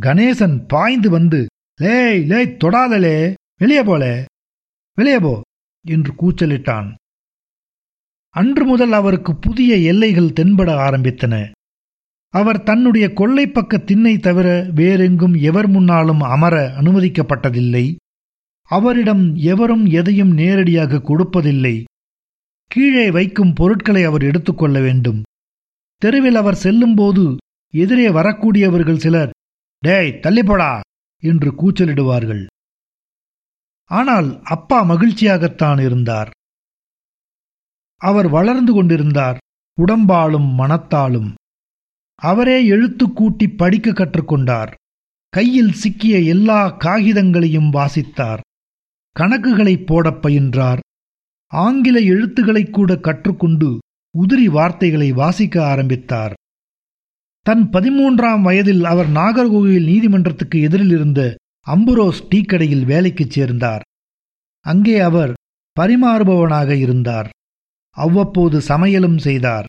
[0.00, 1.40] கணேசன் பாய்ந்து வந்து
[1.80, 3.16] லேய் லேய் தொடாதலே
[3.60, 4.04] வெளியே போல
[4.98, 5.34] வெளியே போ
[5.86, 6.88] என்று கூச்சலிட்டான்.
[8.34, 11.34] அன்று முதல் அவருக்கு புதிய எல்லைகள் தென்பட ஆரம்பித்தன.
[12.34, 17.86] அவர் தன்னுடைய கொள்ளைப்பக்க திண்ணை தவிர வேறெங்கும் எவர் முன்னாலும் அமர அனுமதிக்கப்பட்டதில்லை.
[18.72, 21.84] அவரிடம் எவரும் எதையும் நேரடியாக கொடுப்பதில்லை.
[22.70, 25.20] கீழே வைக்கும் பொருட்களை அவர் எடுத்துக்கொள்ள வேண்டும்.
[26.02, 27.24] தெருவில் அவர் செல்லும்போது
[27.74, 29.32] எதிரே வரக்கூடியவர்கள் சிலர்
[29.82, 30.72] டேய் தள்ளிப்படா!
[31.22, 32.42] என்று கூச்சலிடுவார்கள்.
[33.90, 36.30] ஆனால் அப்பா மகிழ்ச்சியாகத்தான் இருந்தார்.
[38.00, 39.38] அவர் வளர்ந்து கொண்டிருந்தார்
[39.78, 41.30] உடம்பாலும் மனத்தாலும்.
[42.22, 44.72] அவரே எழுத்து கூட்டி படிக்க கற்றுக்கொண்டார்.
[45.32, 48.42] கையில் சிக்கிய எல்லா காகிதங்களையும் வாசித்தார்.
[49.18, 50.78] கணக்குகளை போடப் பயின்றார்.
[51.46, 53.78] ஆங்கில எழுத்துக்களைக் கூட கற்றுக்கொண்டு
[54.18, 56.32] உதிரி வார்த்தைகளை வாசிக்க ஆரம்பித்தார்.
[57.40, 63.82] தன் பதிமூன்றாம் வயதில் அவர் நாகர்கோவில் நீதிமன்றத்துக்கு எதிரில் இருந்த அம்புரோஸ் டீ கடையில் வேலைக்குச் சேர்ந்தார்.
[64.60, 65.34] அங்கே அவர்
[65.80, 67.28] பரிமாறுபவனாக இருந்தார்.
[67.90, 69.64] அவ்வப்போது சமையலும் செய்தார்.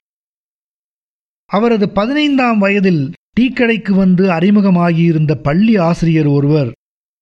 [1.45, 6.71] அவரது பதினைந்தாம் வயதில் டீக்கடைக்கு வந்து அறிமுகமாகியிருந்த பள்ளி ஆசிரியர் ஒருவர்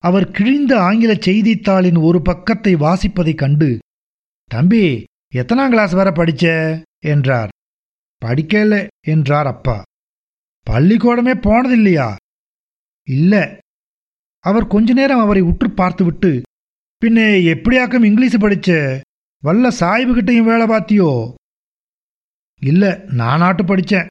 [0.02, 3.78] அவர் கிழிந்த ஆங்கில செய்தித்தாளின் ஒரு பக்கத்தை வாசிப்பதைக் கண்டு
[4.44, 6.44] தம்பி எத்தனாம் கிளாஸ் வரை படிச்ச?
[7.04, 7.48] என்றார்.
[8.24, 9.82] படிக்கல என்றார் அப்பா.
[10.70, 12.16] பள்ளிக்கூடமே போனதில்லையா?
[13.08, 13.58] இல்ல.
[14.38, 16.42] அவர் கொஞ்ச நேரம் அவரை உற்று பார்த்துவிட்டு
[16.96, 19.00] பின்னே எப்படியாக்கம் இங்கிலீஷ் படிச்ச
[19.42, 21.34] வல்ல சாய்புகிட்டையும் வேலை பார்த்தியோ?
[22.60, 24.06] இல்ல நானாட்டு படிச்சேன்.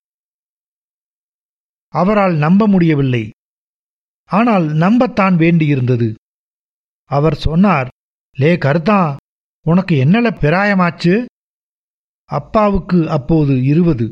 [1.88, 3.30] அவரால் நம்ப முடியவில்லை.
[4.32, 6.10] ஆனால் நம்பத்தான் வேண்டியிருந்தது.
[7.12, 7.90] அவர் சொன்னார்
[8.38, 9.10] லே கருத்தான்
[9.66, 11.16] உனக்கு என்னல பிராயமாச்சு?
[12.30, 14.06] அப்பாவுக்கு அப்போது இருபது.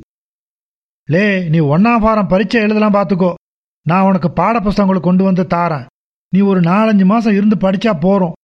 [1.10, 3.32] லே நீ ஒன்னாம் வாரம் பரீட்சை எழுதலாம் பார்த்துக்கோ
[3.86, 5.88] நான் உனக்கு பாட புஸ்தகங்களை கொண்டு வந்து தாரேன்.
[6.34, 8.36] நீ ஒரு நாலஞ்சு மாசம் இருந்து படிச்சா போறோம்.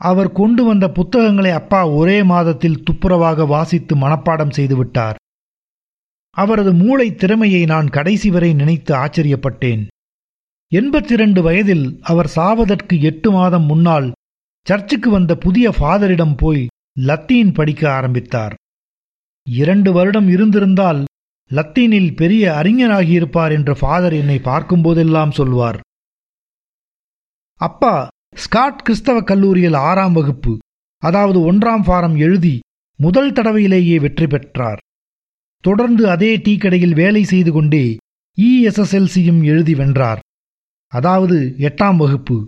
[0.00, 5.18] அவர் கொண்டு வந்த புத்தகங்களை அப்பா ஒரே மாதத்தில் துப்புரவாக வாசித்து மனப்பாடம் செய்துவிட்டார்
[6.36, 9.84] அவரது மூளை திறமையை நான் கடைசி வரை நினைத்து ஆச்சரியப்பட்டேன்.
[10.72, 14.08] எண்பத்தி இரண்டு வயதில் அவர் சாவதற்கு எட்டு மாதம் முன்னால்
[14.66, 16.62] சர்ச்சுக்கு வந்த புதிய ஃபாதரிடம் போய்
[17.00, 18.54] லத்தீன் படிக்க ஆரம்பித்தார்.
[19.46, 21.04] இரண்டு வருடம் இருந்திருந்தால்
[21.50, 25.78] லத்தீனில் பெரிய அறிஞராகியிருப்பார் என்று ஃபாதர் என்னை பார்க்கும்போதெல்லாம் சொல்வார்.
[27.60, 27.94] அப்பா
[28.34, 30.58] ஸ்காட் கிறிஸ்தவ கல்லூரியில் ஆறாம் வகுப்பு
[31.02, 32.54] அதாவது ஒன்றாம் ஃபாரம் எழுதி
[32.98, 34.82] முதல் தடவையிலேயே வெற்றி பெற்றார்.
[35.64, 37.86] தொடர்ந்து அதே டீ கடையில் வேலை செய்து கொண்டே
[38.38, 40.20] இஎஸ்எஸ்எல்சியும் எழுதி வென்றார்.
[40.92, 42.46] அதாவது எட்டாம் வகுப்பு.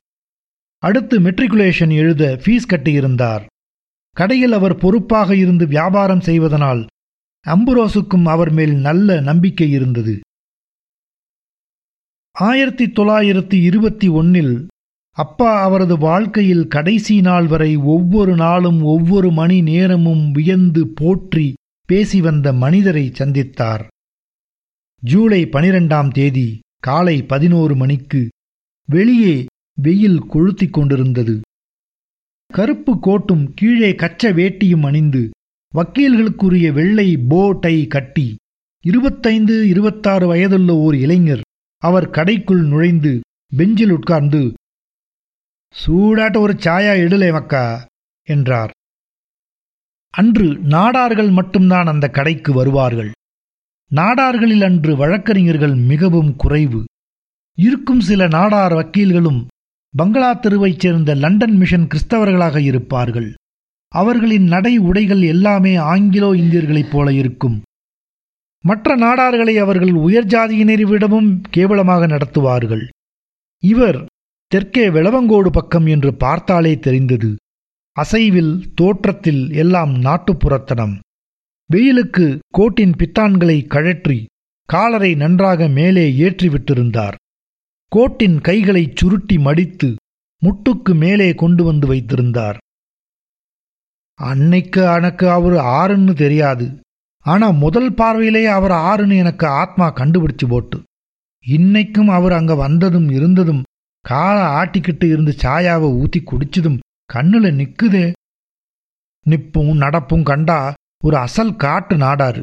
[0.82, 3.44] அடுத்து மெட்ரிகுலேஷன் எழுத ஃபீஸ் கட்டியிருந்தார்.
[4.12, 6.86] கடையில் அவர் பொறுப்பாக இருந்து வியாபாரம் செய்வதனால்
[7.46, 10.20] அம்புரோசுக்கும் அவர் மேல் நல்ல நம்பிக்கை இருந்தது.
[12.36, 14.66] ஆயிரத்தி தொள்ளாயிரத்தி இருபத்தி ஒன்னில்
[15.16, 22.52] அப்பா அவரது வாழ்க்கையில் கடைசி நாள் வரை ஒவ்வொரு நாளும் ஒவ்வொரு மணி நேரமும் வியந்து போற்றி பேசி வந்த
[22.52, 23.86] மனிதரை சந்தித்தார்.
[25.02, 26.48] ஜூலை பனிரெண்டாம் தேதி
[26.82, 28.28] காலை பதினோரு மணிக்கு
[28.88, 29.46] வெளியே
[29.82, 31.40] வெயில் கொளுத்திக் கொண்டிருந்தது.
[32.50, 35.30] கருப்பு கோட்டும் கீழே கச்ச வேட்டியும் அணிந்து
[35.74, 38.36] வக்கீல்களுக்குரிய வெள்ளை போ டை கட்டி
[38.84, 41.42] இருபத்தைந்து இருபத்தாறு வயதுள்ள ஓர் இளைஞர்
[41.82, 43.20] அவர் கடைக்குள் நுழைந்து
[43.56, 44.42] பெஞ்சில் உட்கார்ந்து
[45.74, 47.64] சூடாட்ட ஒரு சாயா எடுலே மக்கா
[48.28, 48.72] என்றார்.
[50.14, 53.10] அன்று நாடார்கள் மட்டும்தான் அந்த கடைக்கு வருவார்கள்.
[53.90, 56.84] நாடார்களில் அன்று வழக்கறிஞர்கள் மிகவும் குறைவு.
[57.54, 59.46] இருக்கும் சில நாடார் வக்கீல்களும்
[59.96, 63.34] பங்களா தெருவைச் சேர்ந்த லண்டன் மிஷன் கிறிஸ்தவர்களாக இருப்பார்கள்.
[63.88, 67.62] அவர்களின் நடை உடைகள் எல்லாமே ஆங்கிலோ இந்தியர்களைப் போல இருக்கும்.
[68.64, 72.88] மற்ற நாடார்களை அவர்கள் உயர் ஜாதியினரை விடவும் கேவலமாக நடத்துவார்கள்.
[73.58, 74.06] இவர்
[74.46, 77.36] தெற்கே வெளவங்கோடு பக்கம் என்று பார்த்தாலே தெரிந்தது.
[77.92, 80.98] அசைவில் தோற்றத்தில் எல்லாம் நாட்டுப்புறத்தனம்.
[81.70, 84.18] வெயிலுக்கு கோட்டின் பித்தான்களை கழற்றி
[84.68, 87.16] காலரை நன்றாக மேலே ஏற்றி விட்டிருந்தார்
[87.92, 89.88] கோட்டின் கைகளை சுருட்டி மடித்து
[90.42, 92.58] முட்டுக்கு மேலே கொண்டு வந்து வைத்திருந்தார்.
[94.18, 96.66] அன்னைக்கு எனக்கு அவர் ஆறுன்னு தெரியாது.
[97.26, 100.78] ஆனா முதல் பார்வையிலேயே அவர் ஆறுன்னு எனக்கு ஆத்மா கண்டுபிடிச்சு போட்டு.
[101.46, 103.62] இன்னைக்கும் அவர் அங்க வந்ததும் இருந்ததும்
[104.04, 106.78] காலை ஆட்டிக்கிட்டு இருந்து சாயாவை ஊத்தி குடிச்சதும்
[107.10, 108.06] கண்ணுல நிக்குதே.
[109.26, 110.60] நிப்பும் நடப்பும் கண்டா
[111.04, 112.42] ஒரு அசல் காட்டு நாடாரு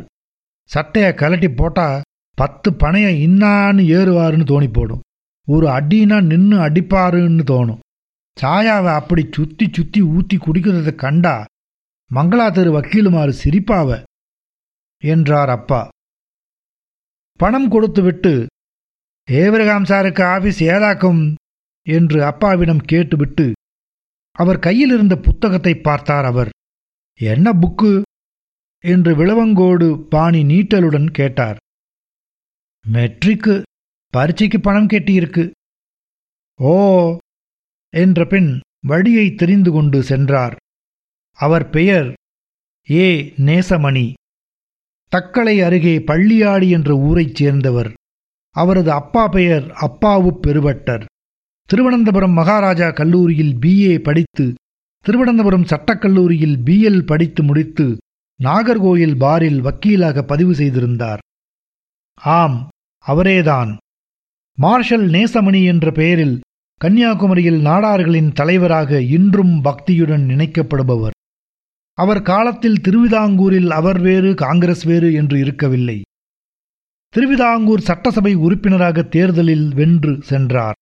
[0.69, 2.01] சட்டைய கலட்டி போட்டா
[2.37, 5.03] பத்து பனைய இன்னான்னு ஏறுவாருன்னு தோணி போடும்
[5.47, 7.81] ஒரு அடினா நின்னு அடிப்பாருன்னு தோணும்.
[8.37, 11.35] சாயாவை அப்படி சுத்தி சுத்தி ஊத்தி குடிக்கிறத கண்டா
[12.11, 13.89] மங்களா தெரு வக்கீலுமாறு சிரிப்பாவ
[15.03, 15.81] என்றார் அப்பா.
[17.39, 18.33] பணம் கொடுத்துவிட்டு
[19.31, 21.21] ஏவரகாம் சாருக்கு ஆபீஸ் ஏதாக்கும்?
[21.87, 23.45] என்று அப்பாவிடம் கேட்டுவிட்டு
[24.35, 26.49] அவர் கையில் இருந்த புத்தகத்தை பார்த்தார் அவர்.
[27.19, 27.91] என்ன புக்கு?
[28.85, 31.57] என்று விளவங்கோடு பாணி நீட்டலுடன் கேட்டார்.
[32.85, 33.63] மெட்ரிக்கு
[34.13, 35.51] பரீட்சைக்கு பணம் கெட்டியிருக்கு.
[36.59, 36.73] ஓ
[37.93, 40.55] என்ற பெண் வழியை தெரிந்து கொண்டு சென்றார்.
[41.39, 42.13] அவர் பெயர்
[42.89, 43.07] ஏ.
[43.37, 44.13] நேசமணி.
[45.11, 47.93] தக்கலை அருகே பள்ளியாடி என்ற ஊரைச் சேர்ந்தவர்.
[48.55, 51.05] அவரது அப்பா பெயர் அப்பாவு பெருவட்டர்.
[51.69, 54.53] திருவனந்தபுரம் மகாராஜா கல்லூரியில் பிஏ படித்து
[55.05, 57.97] திருவனந்தபுரம் சட்டக்கல்லூரியில் பிஎல் படித்து முடித்து
[58.43, 61.19] நாகர்கோயில் பாரில் வக்கீலாக பதிவு செய்திருந்தார்.
[62.13, 62.67] ஆம்
[63.07, 63.77] அவரேதான்.
[64.57, 66.41] மார்ஷல் நேசமணி என்ற பெயரில்
[66.77, 71.15] கன்னியாகுமரியில் நாடார்களின் தலைவராக இன்றும் பக்தியுடன் நினைக்கப்படுபவர்.
[71.93, 76.01] அவர் காலத்தில் திருவிதாங்கூரில் அவர் வேறு காங்கிரஸ் வேறு என்று இருக்கவில்லை.
[77.09, 80.73] திருவிதாங்கூர் சட்டசபை உறுப்பினராக தேர்தலில் வென்று சென்றார்.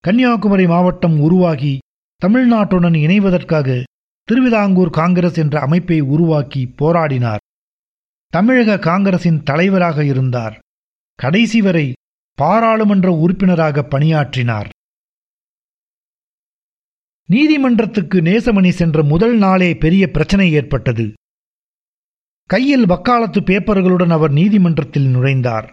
[0.00, 1.78] கன்னியாகுமரி மாவட்டம் உருவாகி
[2.26, 3.82] தமிழ்நாட்டுடன் இணைவதற்காக
[4.28, 7.38] திருவிதாங்கூர் காங்கிரஸ் என்ற அமைப்பை உருவாக்கி போராடினார்.
[8.26, 10.58] தமிழக காங்கிரசின் தலைவராக இருந்தார்.
[11.14, 11.92] கடைசி வரை
[12.34, 14.68] பாராளுமன்ற உறுப்பினராக பணியாற்றினார்.
[17.26, 21.12] நீதிமன்றத்துக்கு நேசமணி சென்ற முதல் நாளே பெரிய பிரச்சனை ஏற்பட்டது.
[22.44, 25.72] கையில் வக்காலத்து பேப்பர்களுடன் அவர் நீதிமன்றத்தில் நுழைந்தார்.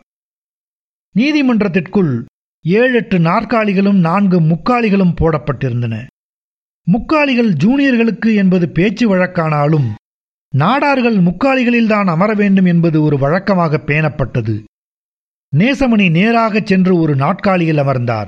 [1.16, 2.26] நீதிமன்றத்திற்குள்
[2.64, 6.06] ஏழெட்டு நாற்காலிகளும் நான்கு முக்காலிகளும் போடப்பட்டிருந்தன.
[6.92, 9.94] முக்காலிகள் ஜூனியர்களுக்கு என்பது பேச்சு வழக்கானாலும்
[10.58, 14.64] நாடார்கள் முக்காலிகளில்தான் அமர வேண்டும் என்பது ஒரு வழக்கமாக பேணப்பட்டது.
[15.58, 18.28] நேசமணி நேராகச் சென்று ஒரு நாட்காலியில் அமர்ந்தார்.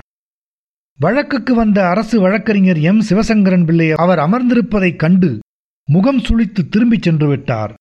[1.00, 3.02] வழக்குக்கு வந்த அரசு வழக்கறிஞர் எம்.
[3.10, 5.40] சிவசங்கரன் பிள்ளை அவர் அமர்ந்திருப்பதைக் கண்டு
[5.86, 7.74] முகம் சுழித்து திரும்பிச் சென்று விட்டார்.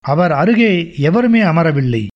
[0.00, 2.06] அவர் அருகே எவருமே அமரவில்லை.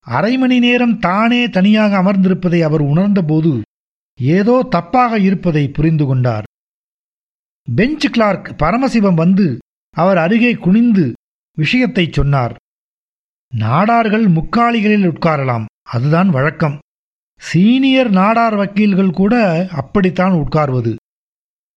[0.00, 3.60] அரை மணி நேரம் தானே தனியாக அமர்ந்திருப்பதை அவர் உணர்ந்தபோது
[4.20, 6.44] ஏதோ தப்பாக இருப்பதை புரிந்து கொண்டார்.
[7.74, 9.58] பெஞ்ச் கிளார்க் பரமசிவம் வந்து
[9.90, 11.12] அவர் அருகே குனிந்து
[11.56, 12.56] விஷயத்தைச் சொன்னார்.
[13.56, 16.78] நாடார்கள் முக்காலிகளில் உட்காரலாம் அதுதான் வழக்கம்.
[17.40, 20.96] சீனியர் நாடார் வக்கீல்கள் கூட அப்படித்தான் உட்கார்வது.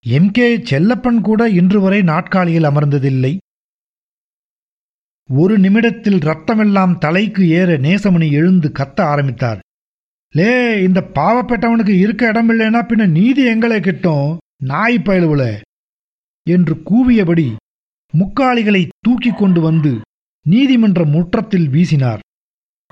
[0.05, 0.31] எம்.
[0.31, 0.57] கே.
[0.57, 3.37] செல்லப்பன் கூட இன்று வரை நாட்காலியில் அமர்ந்ததில்லை.
[5.33, 9.59] ஒரு நிமிடத்தில் ரத்தமெல்லாம் தலைக்கு ஏற நேசமணி எழுந்து கத்த ஆரம்பித்தார்.
[10.35, 14.37] லே இந்த பாவப்பட்டவனுக்கு இருக்க இடமில்லைனா பின்ன நீதி எங்களை கிட்டும்?
[14.63, 15.61] நாய் பயலுவுல
[16.43, 17.55] என்று கூவியபடி
[18.13, 20.01] முக்காளிகளை தூக்கிக் கொண்டு வந்து
[20.45, 22.19] நீதிமன்ற முற்றத்தில் வீசினார்.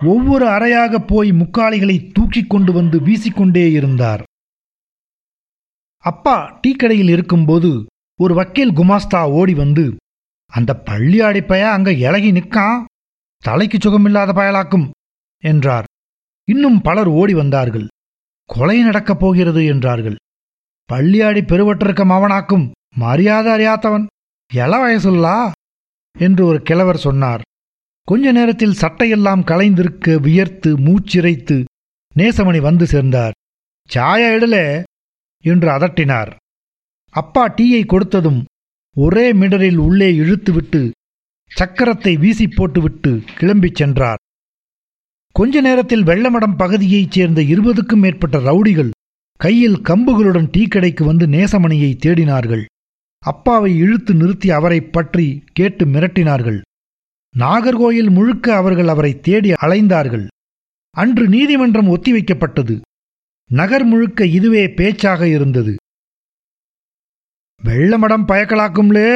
[0.03, 4.23] ஒவ்வொரு அறையாக போய் முக்காளிகளை தூக்கிக் கொண்டு வந்து வீசிக்கொண்டே இருந்தார்.
[5.97, 7.85] அப்பா டீக்கடையில் இருக்கும்போது
[8.19, 9.95] ஒரு வக்கீல் குமாஸ்தா ஓடி வந்து
[10.45, 12.85] அந்த பள்ளியாடி பய அங்க இலகி நிற்கான்
[13.37, 14.89] தலைக்கு சுகமில்லாத பயலாக்கும்
[15.43, 15.85] என்றார்.
[16.43, 17.87] இன்னும் பலர் ஓடி வந்தார்கள்.
[18.45, 20.15] கொலை நடக்கப் போகிறது என்றார்கள்.
[20.89, 24.07] பள்ளியாடி பெருவற்றிருக்க மவனாக்கும் மரியாதை அறியாதவன்.
[24.53, 25.51] எல வயசுல்லா?
[26.19, 27.41] என்று ஒரு கிழவர் சொன்னார்.
[28.03, 31.63] கொஞ்ச நேரத்தில் சட்டையெல்லாம் களைந்திருக்க வியர்த்து மூச்சிறைத்து
[32.15, 33.31] நேசமணி வந்து சேர்ந்தார்.
[33.93, 34.83] சாயா இடலே
[35.43, 36.35] என்று அதட்டினார்.
[37.11, 38.43] அப்பா டீயை கொடுத்ததும்
[38.95, 40.91] ஒரே மிடரில் உள்ளே இழுத்துவிட்டு
[41.59, 44.17] சக்கரத்தை வீசி போட்டுவிட்டு கிளம்பிச் சென்றார்.
[45.31, 48.91] கொஞ்ச நேரத்தில் வெள்ளமடம் பகுதியைச் சேர்ந்த இருபதுக்கும் மேற்பட்ட ரவுடிகள்
[49.37, 52.65] கையில் கம்புகளுடன் டீ கடைக்கு வந்து நேசமணியை தேடினார்கள்.
[53.31, 56.59] அப்பாவை இழுத்து நிறுத்தி அவரை பற்றி கேட்டு மிரட்டினார்கள்.
[57.35, 60.25] நாகர்கோயில் முழுக்க அவர்கள் அவரை தேடி அலைந்தார்கள்.
[60.95, 62.75] அன்று நீதிமன்றம் ஒத்திவைக்கப்பட்டது.
[63.49, 65.73] நகர் முழுக்க இதுவே பேச்சாக இருந்தது.
[67.61, 69.11] வெள்ளமடம் பயக்கலாக்கும்லே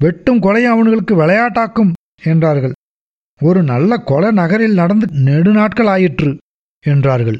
[0.00, 1.92] வெட்டும் கொலை அவனுங்களுக்கு விளையாட்டாக்கும்
[2.22, 2.74] என்றார்கள்.
[3.40, 6.32] ஒரு நல்ல கொலை நகரில் நடந்து நெடுநாட்கள் ஆயிற்று
[6.84, 7.38] என்றார்கள்.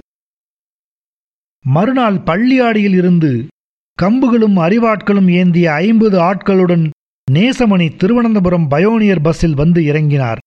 [1.65, 3.31] மறுநாள் பள்ளியாடியில் இருந்து
[4.03, 6.91] கம்புகளும் அறிவாட்களும் ஏந்திய ஐம்பது ஆட்களுடன்
[7.33, 10.39] நேசமணி திருவனந்தபுரம் பயோனியர் பஸ்ஸில் வந்து இறங்கினார்.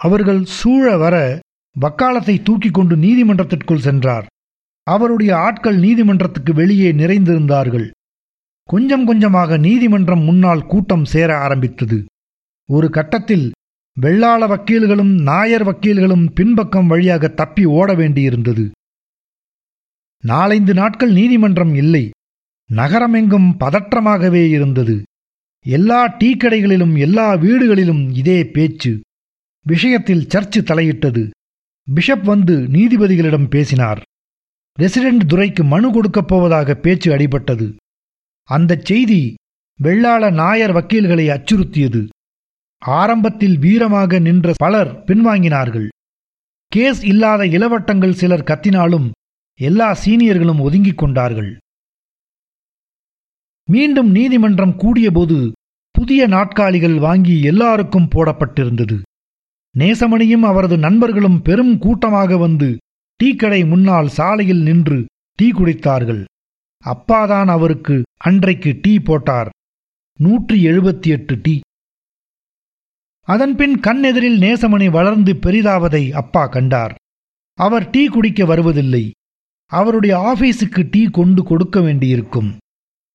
[0.00, 1.40] அவர்கள் சூழ வர
[1.76, 4.26] வக்காலத்தை தூக்கிக் கொண்டு நீதிமன்றத்திற்குள் சென்றார்.
[4.82, 7.90] அவருடைய ஆட்கள் நீதிமன்றத்துக்கு வெளியே நிறைந்திருந்தார்கள்.
[8.62, 12.04] கொஞ்சம் கொஞ்சமாக நீதிமன்றம் முன்னால் கூட்டம் சேர ஆரம்பித்தது.
[12.68, 13.52] ஒரு கட்டத்தில்
[14.00, 18.70] வெள்ளாள வக்கீல்களும் நாயர் வக்கீல்களும் பின்பக்கம் வழியாக தப்பி ஓட வேண்டியிருந்தது.
[20.24, 22.10] நாலைந்து நாட்கள் நீதிமன்றம் இல்லை.
[22.72, 25.02] நகரமெங்கும் பதற்றமாகவே இருந்தது.
[25.66, 29.00] எல்லா டீ கடைகளிலும் எல்லா வீடுகளிலும் இதே பேச்சு.
[29.66, 31.30] விஷயத்தில் சர்ச்சு தலையிட்டது.
[31.94, 34.02] பிஷப் வந்து நீதிபதிகளிடம் பேசினார்.
[34.78, 37.74] ரெசிடென்ட் துரைக்கு மனு கொடுக்கப் போவதாக பேச்சு அடிபட்டது.
[38.42, 39.34] அந்தச் செய்தி
[39.82, 42.08] வெள்ளாள நாயர் வக்கீல்களை அச்சுறுத்தியது.
[42.78, 45.88] ஆரம்பத்தில் வீரமாக நின்ற பலர் பின்வாங்கினார்கள்.
[46.68, 49.10] கேஸ் இல்லாத இளவட்டங்கள் சிலர் கத்தினாலும்
[49.60, 51.58] எல்லா சீனியர்களும் ஒதுங்கிக் கொண்டார்கள்.
[53.70, 55.52] மீண்டும் நீதிமன்றம் கூடியபோது
[55.90, 59.02] புதிய நாட்காலிகள் வாங்கி எல்லாருக்கும் போடப்பட்டிருந்தது.
[59.78, 62.76] நேசமணியும் அவரது நண்பர்களும் பெரும் கூட்டமாக வந்து
[63.24, 66.24] டீக்கடை முன்னால் சாலையில் நின்று டீ குடித்தார்கள்.
[66.84, 69.48] அப்பாதான் அவருக்கு அன்றைக்கு டீ போட்டார்.
[70.18, 71.60] நூற்றி எழுபத்தி எட்டு டீ.
[73.20, 76.94] அதன்பின் கண்ணெதிரில் நேசமணி வளர்ந்து பெரிதாவதை அப்பா கண்டார்.
[77.54, 79.10] அவர் டீ குடிக்க வருவதில்லை.
[79.66, 82.56] அவருடைய ஆபீஸுக்கு டீ கொண்டு கொடுக்க வேண்டியிருக்கும்.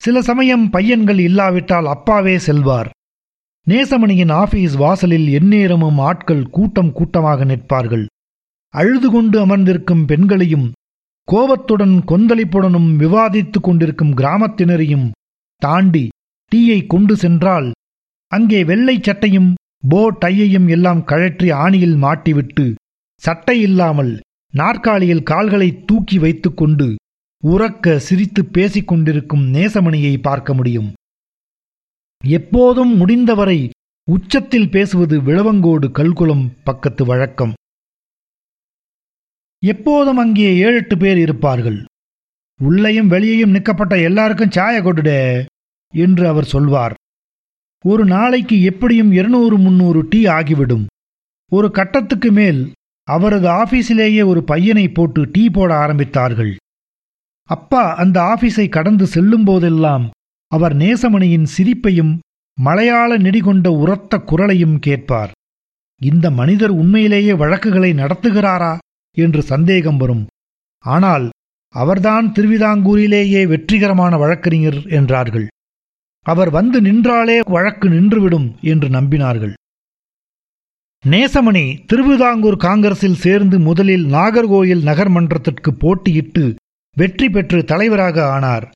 [0.00, 2.88] சில சமயம் பையன்கள் இல்லாவிட்டால் அப்பாவே செல்வார்.
[3.66, 8.06] நேசமணியின் ஆபீஸ் வாசலில் எந்நேரமும் ஆட்கள் கூட்டம் கூட்டமாக நிற்பார்கள்.
[8.74, 10.68] அழுது கொண்டு அமர்ந்திருக்கும் பெண்களையும்
[11.28, 15.06] கோபத்துடன் கொந்தளிப்புடனும் விவாதித்துக் கொண்டிருக்கும் கிராமத்தினரையும்
[15.62, 16.04] தாண்டி
[16.52, 17.68] டீயை கொண்டு சென்றால்
[18.32, 19.50] அங்கே வெள்ளை சட்டையும்
[19.88, 22.66] போ டையையும் எல்லாம் கழற்றி ஆணியில் மாட்டிவிட்டு
[23.22, 24.12] சட்டை இல்லாமல்
[24.54, 26.88] நாற்காலியில் கால்களை தூக்கி வைத்துக்கொண்டு
[27.44, 30.92] உறக்க சிரித்து பேசிக் கொண்டிருக்கும் நேசமணியை பார்க்க முடியும்.
[32.24, 33.70] எப்போதும் முடிந்தவரை
[34.10, 37.52] உச்சத்தில் பேசுவது விளவங்கோடு கல்குளம் பக்கத்து வழக்கம்.
[39.62, 41.84] எப்போதும் அங்கே ஏழெட்டு பேர் இருப்பார்கள்.
[42.60, 45.46] உள்ளேயும் வெளியேயும் நிற்கப்பட்ட எல்லாருக்கும் சாய கொடுடே
[45.94, 46.94] என்று அவர் சொல்வார்.
[47.84, 50.86] ஒரு நாளைக்கு எப்படியும் இருநூறு முன்னூறு டீ ஆகிவிடும்.
[51.52, 52.72] ஒரு கட்டத்துக்கு மேல்
[53.08, 56.56] அவரது ஆபீஸிலேயே ஒரு பையனை போட்டு டீ போட ஆரம்பித்தார்கள்.
[57.50, 60.04] அப்பா அந்த ஆபீஸை கடந்து செல்லும் போதெல்லாம்
[60.52, 62.12] அவர் நேசமணியின் சிரிப்பையும்
[62.58, 65.32] மலையாள நெடிகொண்ட உரத்த குரலையும் கேட்பார்.
[66.00, 68.72] இந்த மனிதர் உண்மையிலேயே வழக்குகளை நடத்துகிறாரா?
[69.16, 70.24] என்று சந்தேகம் வரும்.
[70.84, 71.26] ஆனால்
[71.74, 75.46] அவர்தான் திருவிதாங்கூரிலேயே வெற்றிகரமான வழக்கறிஞர் என்றார்கள்.
[76.26, 79.54] அவர் வந்து நின்றாலே வழக்கு நின்றுவிடும் என்று நம்பினார்கள்.
[81.04, 86.44] நேசமணி திருவிதாங்கூர் காங்கிரஸில் சேர்ந்து முதலில் நாகர்கோயில் நகர்மன்றத்திற்கு போட்டியிட்டு
[86.96, 88.66] வெற்றி பெற்று தலைவராக ஆனார்.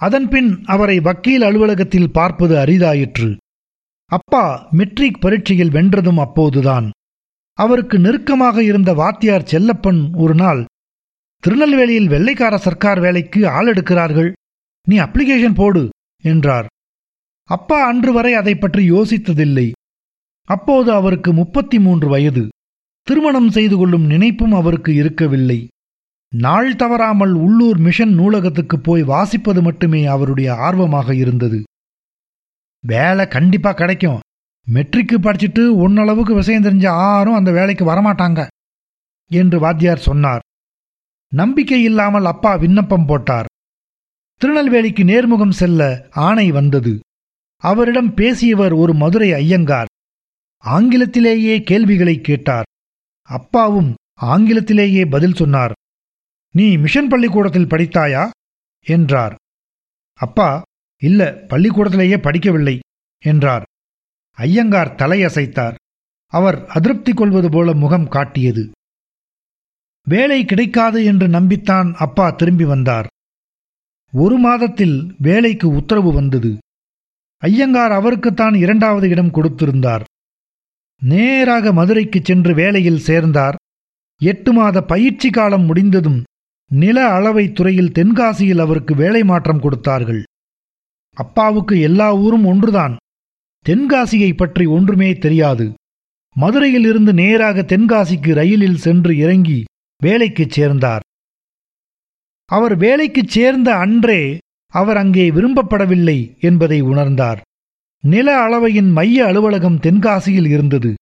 [0.00, 3.28] அதன்பின் அவரை வக்கீல் அலுவலகத்தில் பார்ப்பது அரிதாயிற்று.
[4.10, 6.86] அப்பா மெட்ரிக் பரீட்சையில் வென்றதும் அப்போதுதான்.
[7.58, 10.62] அவருக்கு நெருக்கமாக இருந்த வாத்தியார் செல்லப்பன் ஒரு நாள்
[11.42, 14.30] திருநெல்வேலியில் வெள்ளைக்கார சர்க்கார் வேலைக்கு ஆள் எடுக்கிறார்கள்
[14.86, 15.82] நீ அப்ளிகேஷன் போடு
[16.24, 16.68] என்றார்.
[17.50, 19.66] அப்பா அன்று வரை அதை பற்றி யோசித்ததில்லை.
[20.48, 22.44] அப்போது அவருக்கு முப்பத்தி மூன்று வயது.
[23.06, 25.60] திருமணம் செய்து கொள்ளும் நினைப்பும் அவருக்கு இருக்கவில்லை.
[26.32, 31.62] நாள் தவறாமல் உள்ளூர் மிஷன் நூலகத்துக்கு போய் வாசிப்பது மட்டுமே அவருடைய ஆர்வமாக இருந்தது.
[32.80, 34.20] வேலை கண்டிப்பா கிடைக்கும்.
[34.64, 38.46] மெட்ரிக்கு படிச்சுட்டு ஒன்னளவுக்கு விஷயம் தெரிஞ்ச யாரும் அந்த வேலைக்கு வரமாட்டாங்க
[39.26, 40.40] என்று வாத்தியார் சொன்னார்.
[41.28, 43.44] நம்பிக்கை இல்லாமல் அப்பா விண்ணப்பம் போட்டார்.
[44.36, 47.00] திருநெல்வேலிக்கு நேர்முகம் செல்ல ஆணை வந்தது.
[47.56, 49.86] அவரிடம் பேசியவர் ஒரு மதுரை ஐயங்கார்.
[50.64, 52.64] ஆங்கிலத்திலேயே கேள்விகளை கேட்டார்.
[53.22, 55.72] அப்பாவும் ஆங்கிலத்திலேயே பதில் சொன்னார்.
[56.52, 58.30] நீ மிஷன் பள்ளிக்கூடத்தில் படித்தாயா?
[58.84, 59.34] என்றார்.
[60.12, 60.62] அப்பா
[60.98, 62.78] இல்ல பள்ளிக்கூடத்திலேயே படிக்கவில்லை
[63.18, 63.62] என்றார்.
[64.30, 65.74] ஐயங்கார் தலையசைத்தார்.
[66.26, 68.70] அவர் அதிருப்தி கொள்வது போல முகம் காட்டியது.
[70.08, 73.06] வேலை கிடைக்காது என்று நம்பித்தான் அப்பா திரும்பி வந்தார்.
[74.12, 76.58] ஒரு மாதத்தில் வேலைக்கு உத்தரவு வந்தது.
[77.38, 80.04] ஐயங்கார் அவருக்குத்தான் இரண்டாவது இடம் கொடுத்திருந்தார்.
[81.00, 83.54] நேராக மதுரைக்கு சென்று வேலையில் சேர்ந்தார்.
[84.20, 86.22] எட்டு மாத பயிற்சி காலம் முடிந்ததும்
[86.72, 90.22] நில அளவை துறையில் தென்காசியில் அவருக்கு வேலை மாற்றம் கொடுத்தார்கள்.
[91.12, 92.96] அப்பாவுக்கு எல்லா ஊரும் ஒன்றுதான்.
[93.68, 95.74] தென்காசியை பற்றி ஒன்றுமே தெரியாது.
[96.34, 99.64] மதுரையில் இருந்து நேராக தென்காசிக்கு ரயிலில் சென்று இறங்கி
[100.02, 101.00] வேலைக்குச் சேர்ந்தார்.
[102.44, 107.40] அவர் வேலைக்குச் சேர்ந்த அன்றே அவர் அங்கே விரும்பப்படவில்லை என்பதை உணர்ந்தார்.
[108.00, 110.94] நில அளவையின் மைய அலுவலகம் தென்காசியில் இருந்தது.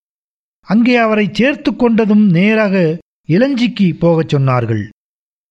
[0.61, 2.99] அங்கே அவரை சேர்த்து கொண்டதும் நேராக
[3.29, 4.89] இளஞ்சிக்கு போகச் சொன்னார்கள்.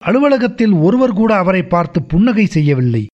[0.04, 3.08] அலுவலகத்தில் ஒருவர் கூட அவரை பார்த்து புன்னகை செய்யவில்லை.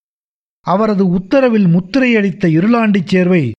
[0.66, 3.52] அவரது உத்தரவில் முத்திரையடித்த இருளாண்டிச் சேர்வை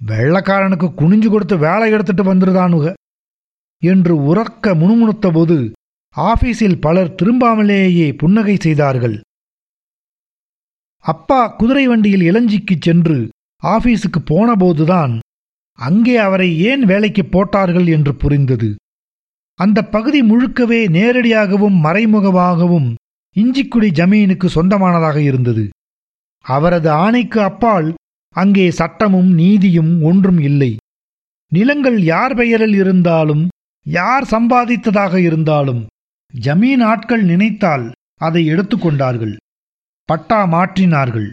[0.00, 2.94] வெள்ளக்காரனுக்கு குனிஞ்சு கொடுத்து வேலை எடுத்துட்டு வந்துருதானுக
[3.82, 5.72] என்று உறக்க முணுமுணுத்தபோது
[6.16, 9.20] ஆபீஸில் பலர் திரும்பாமலேயே புன்னகை செய்தார்கள்.
[11.04, 13.28] அப்பா குதிரை வண்டியில் இளஞ்சிக்குச் சென்று
[13.62, 15.18] ஆபீஸுக்கு போனபோதுதான்
[15.78, 18.74] அங்கே அவரை ஏன் வேலைக்கு போட்டார்கள் என்று புரிந்தது.
[19.58, 22.88] அந்த பகுதி முழுக்கவே நேரடியாகவும் மறைமுகமாகவும்
[23.36, 25.64] இஞ்சிக்குடி ஜமீனுக்கு சொந்தமானதாக இருந்தது.
[26.44, 27.88] அவரது ஆணைக்கு அப்பால்
[28.36, 30.70] அங்கே சட்டமும் நீதியும் ஒன்றும் இல்லை.
[31.52, 33.44] நிலங்கள் யார் பெயரில் இருந்தாலும்
[33.86, 35.82] யார் சம்பாதித்ததாக இருந்தாலும்
[36.34, 37.86] ஜமீன் ஆட்கள் நினைத்தால்
[38.20, 39.34] அதை எடுத்துக்கொண்டார்கள்
[40.08, 41.28] பட்டா மாற்றினார்கள்.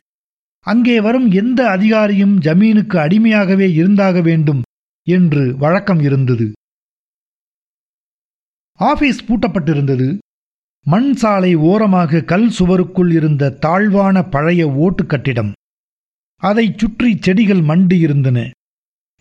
[0.68, 4.62] அங்கே வரும் எந்த அதிகாரியும் ஜமீனுக்கு அடிமையாகவே இருந்தாக வேண்டும்
[5.08, 6.48] என்று வழக்கம் இருந்தது.
[8.80, 10.18] ஆபீஸ் பூட்டப்பட்டிருந்தது.
[10.84, 15.52] மண் சாலை ஓரமாக கல் சுவருக்குள் இருந்த தாழ்வான பழைய ஓட்டு கட்டிடம்.
[16.36, 18.50] அதைச் சுற்றி செடிகள் மண்டி இருந்தன.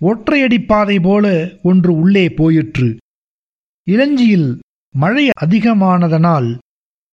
[0.00, 2.96] ஒற்றையடி பாதை போல ஒன்று உள்ளே போயிற்று.
[3.86, 4.58] இளஞ்சியில்
[4.94, 6.58] மழை அதிகமானதனால்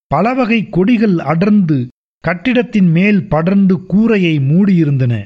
[0.07, 1.87] பலவகை கொடிகள் அடர்ந்து
[2.23, 5.23] கட்டிடத்தின் மேல் படர்ந்து கூரையை மூடியிருந்தன.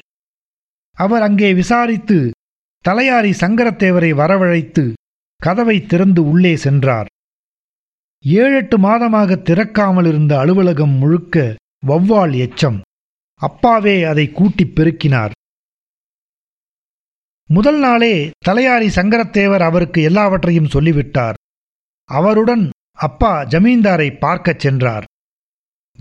[0.97, 2.31] அவர் அங்கே விசாரித்து
[2.85, 4.93] தலையாரி சங்கரத்தேவரை வரவழைத்து
[5.35, 7.05] கதவை திறந்து உள்ளே சென்றார்.
[8.21, 11.55] ஏழெட்டு மாதமாக திறக்காமல் இருந்த அலுவலகம் முழுக்க
[11.87, 12.81] வௌவால் எச்சம்.
[13.33, 15.31] அப்பாவே அதை கூட்டிப் பெருக்கினார்.
[17.47, 21.33] முதல் நாளே தலையாரி சங்கரத்தேவர் அவருக்கு எல்லாவற்றையும் சொல்லிவிட்டார்.
[22.03, 25.03] அவருடன் அப்பா ஜமீன்தாரை பார்க்கச் சென்றார்.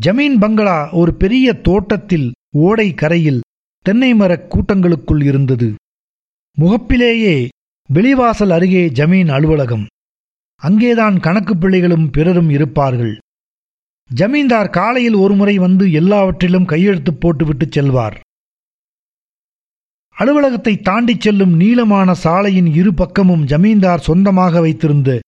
[0.06, 3.40] ஜமீன் பங்களா ஒரு பெரிய தோட்டத்தில் ஓடை கரையில்
[3.80, 5.74] தென்னை மரக் கூட்டங்களுக்குள் இருந்தது.
[6.58, 7.48] முகப்பிலேயே
[7.94, 9.86] வெளிவாசல் அருகே ஜமீன் அலுவலகம்.
[10.56, 13.18] அங்கேதான் கணக்கு பிள்ளைகளும் பிறரும் இருப்பார்கள்.
[14.10, 18.20] ஜமீன்தார் காலையில் ஒருமுறை வந்து எல்லாவற்றிலும் கையெழுத்து போட்டுவிட்டு செல்வார்.
[20.10, 25.20] அலுவலகத்தை தாண்டிச் செல்லும் நீளமான சாலையின் இரு பக்கமும் ஜமீன்தார் சொந்தமாக வைத்திருந்த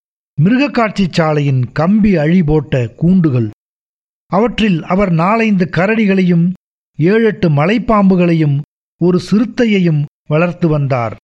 [0.42, 3.50] மிருகக்காட்சி சாலையின் கம்பி அழி போட்ட கூண்டுகள்.
[4.26, 6.52] அவற்றில் அவர் நாலைந்து கரடிகளையும்
[6.96, 8.58] ஏழெட்டு மலைப்பாம்புகளையும்
[9.00, 11.16] ஒரு சிறுத்தையையும் வளர்த்து வந்தார்.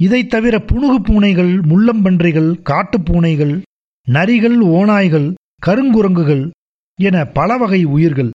[0.00, 3.62] இதைத் தவிர புனுகு பூனைகள் முள்ளம்பன்றிகள் காட்டுப்பூனைகள்
[4.08, 5.34] நரிகள் ஓநாய்கள்
[5.66, 6.50] கருங்குரங்குகள்
[7.00, 8.30] என பல வகை உயிர்கள்.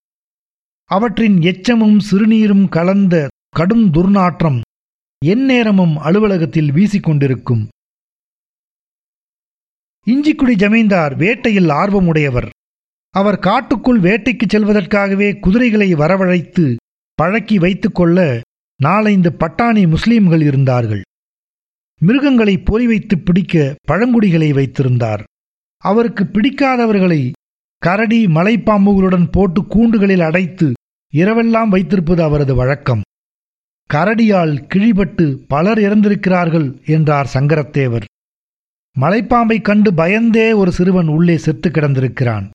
[0.86, 4.62] அவற்றின் எச்சமும் சிறுநீரும் கலந்த கடும் துர்நாற்றம்
[5.26, 7.68] எந்நேரமும் அலுவலகத்தில் வீசிக்கொண்டிருக்கும்.
[10.06, 12.50] இஞ்சிக்குடி ஜமீன்தார் வேட்டையில் ஆர்வமுடையவர்.
[13.10, 16.76] அவர் காட்டுக்குள் வேட்டைக்கு செல்வதற்காகவே குதிரைகளை வரவழைத்து
[17.16, 18.42] பழக்கி வைத்துக்கொள்ள
[18.76, 21.02] நாலைந்து பட்டாணி முஸ்லீம்கள் இருந்தார்கள்.
[22.00, 25.24] மிருகங்களை பொறி வைத்து பிடிக்க பழங்குடிகளை வைத்திருந்தார்.
[25.78, 27.32] அவருக்கு பிடிக்காதவர்களை
[27.78, 30.74] கரடி மலைப்பாம்புகளுடன் போட்டு கூண்டுகளில் அடைத்து
[31.14, 33.02] இரவெல்லாம் வைத்திருப்பது அவரது வழக்கம்.
[33.94, 38.04] கரடியால் கிழிபட்டு பலர் இறந்திருக்கிறார்கள் என்றார் சங்கரத்தேவர்.
[39.00, 42.50] மலைப்பாம்பைக் கண்டு பயந்தே ஒரு சிறுவன் உள்ளே செத்து கிடந்திருக்கிறான்.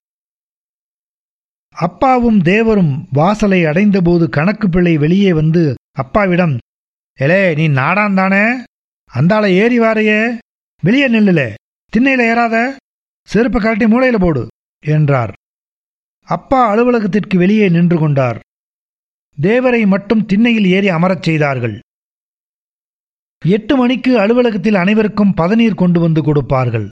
[1.69, 6.57] அப்பாவும் தேவரும் வாசலை அடைந்தபோது கணக்கு பிள்ளை வெளியே வந்து அப்பாவிடம்
[7.19, 8.63] எலே நீ நாடாந்தானே?
[9.13, 10.37] அந்தாள ஏறி வாரையே.
[10.81, 11.53] வெளியே நில்லுலே.
[11.97, 12.75] திண்ணையில ஏறாத.
[13.27, 14.47] செருப்பு கழட்டி மூளையில போடு
[14.85, 15.33] என்றார்.
[16.25, 18.39] அப்பா அலுவலகத்திற்கு வெளியே நின்று கொண்டார்.
[19.41, 21.79] தேவரை மட்டும் திண்ணையில் ஏறி அமரச் செய்தார்கள்.
[23.45, 26.89] எட்டு மணிக்கு அலுவலகத்தில் அனைவருக்கும் பதநீர் கொண்டு வந்து கொடுப்பார்கள்.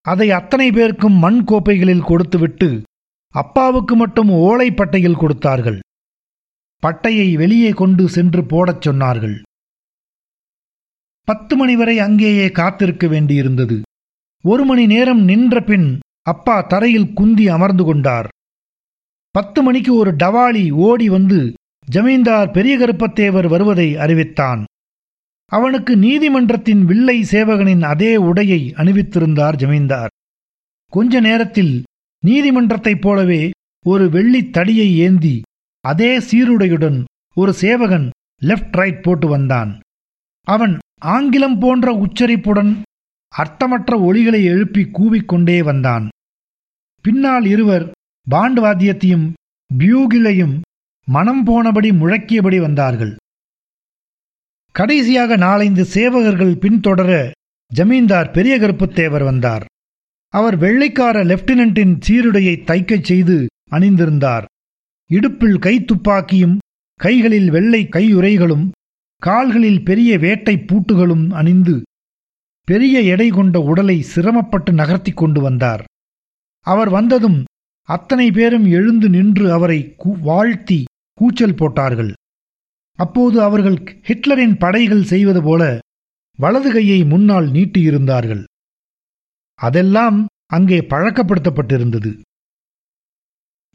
[0.00, 2.82] அதை அத்தனை பேருக்கும் மண் கோப்பைகளில் கொடுத்துவிட்டு
[3.28, 5.80] அப்பாவுக்கு மட்டும் ஓலைப்பட்டையில் கொடுத்தார்கள்.
[6.82, 9.42] பட்டையை வெளியே கொண்டு சென்று போடச் சொன்னார்கள்.
[11.28, 13.82] பத்து மணி வரை அங்கேயே காத்திருக்க வேண்டியிருந்தது.
[14.42, 18.28] ஒரு மணி நேரம் நின்ற பின் அப்பா தரையில் குந்தி அமர்ந்து கொண்டார்.
[19.30, 21.52] பத்து மணிக்கு ஒரு டவாலி ஓடி வந்து
[21.86, 24.64] ஜமீன்தார் பெரிய கருப்பத்தேவர் வருவதை அறிவித்தான்.
[25.46, 30.08] அவனுக்கு நீதிமன்றத்தின் வில்லை சேவகனின் அதே உடையை அணிவித்திருந்தார் ஜமீன்தார்.
[30.88, 31.82] கொஞ்ச நேரத்தில்
[32.26, 33.50] நீதிமன்றத்தைப் போலவே
[33.86, 35.42] ஒரு வெள்ளித் தடியை ஏந்தி
[35.80, 37.04] அதே சீருடையுடன்
[37.34, 38.10] ஒரு சேவகன்
[38.42, 39.80] லெஃப்ட் ரைட் போட்டு வந்தான்.
[40.42, 42.82] அவன் ஆங்கிலம் போன்ற உச்சரிப்புடன்
[43.38, 46.08] அர்த்தமற்ற ஒளிகளை எழுப்பி கூவிக்கொண்டே வந்தான்.
[47.02, 47.90] பின்னால் இருவர்
[48.30, 49.32] பாண்டு வாத்தியத்தையும்
[49.78, 50.60] பியூகிலையும்
[51.04, 53.16] மனம் போனபடி முழக்கியபடி வந்தார்கள்.
[54.72, 57.30] கடைசியாக நாலைந்து சேவகர்கள் பின்தொடர
[57.74, 59.64] ஜமீன்தார் பெரிய கருப்புத்தேவர் வந்தார்.
[60.28, 64.44] அவர் வெள்ளைக்கார லெப்டினன்ட்டின் சீருடையை தைக்கச் செய்து அணிந்திருந்தார்.
[65.06, 66.58] இடுப்பில் கைத்துப்பாக்கியும்
[66.94, 68.70] கைகளில் வெள்ளை கையுறைகளும்
[69.22, 71.82] கால்களில் பெரிய வேட்டை பூட்டுகளும் அணிந்து
[72.64, 75.84] பெரிய எடை கொண்ட உடலை சிரமப்பட்டு நகர்த்தி கொண்டு வந்தார்.
[76.60, 77.44] அவர் வந்ததும்
[77.82, 82.12] அத்தனை பேரும் எழுந்து நின்று அவரை வாழ்த்தி கூச்சல் போட்டார்கள்.
[82.94, 85.78] அப்போது அவர்கள் ஹிட்லரின் படைகள் செய்வது போல
[86.38, 88.44] வலது கையை முன்னால் நீட்டியிருந்தார்கள்.
[89.54, 92.20] அதெல்லாம் அங்கே பழக்கப்படுத்தப்பட்டிருந்தது.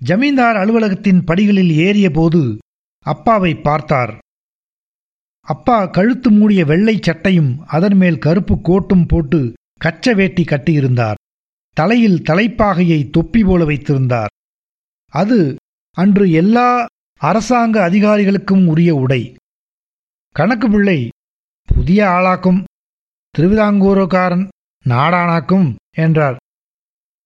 [0.01, 2.57] ஜமீன்தார் அலுவலகத்தின் படிகளில் ஏறியபோது
[3.05, 4.13] அப்பாவை பார்த்தார்.
[5.47, 9.39] அப்பா கழுத்து மூடிய வெள்ளைச் சட்டையும் அதன் மேல் கருப்பு கோட்டும் போட்டு
[9.81, 11.17] கச்ச வேட்டி கட்டியிருந்தார்.
[11.77, 14.31] தலையில் தலைப்பாகையை தொப்பி போல வைத்திருந்தார்.
[15.13, 15.39] அது
[15.97, 16.67] அன்று எல்லா
[17.21, 19.21] அரசாங்க அதிகாரிகளுக்கும் உரிய உடை.
[20.35, 20.99] கணக்கு பிள்ளை
[21.69, 22.61] புதிய ஆளாக்கும்
[23.35, 24.45] திருவிதாங்கூரோக்காரன்
[24.85, 26.37] நாடானாக்கும் என்றார்.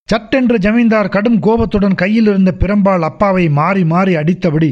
[0.09, 4.69] சட்டென்று ஜமீன்தார் கடும் கோபத்துடன் கையில் இருந்த பிரம்பால் அப்பாவை மாறி மாறி அடித்தபடி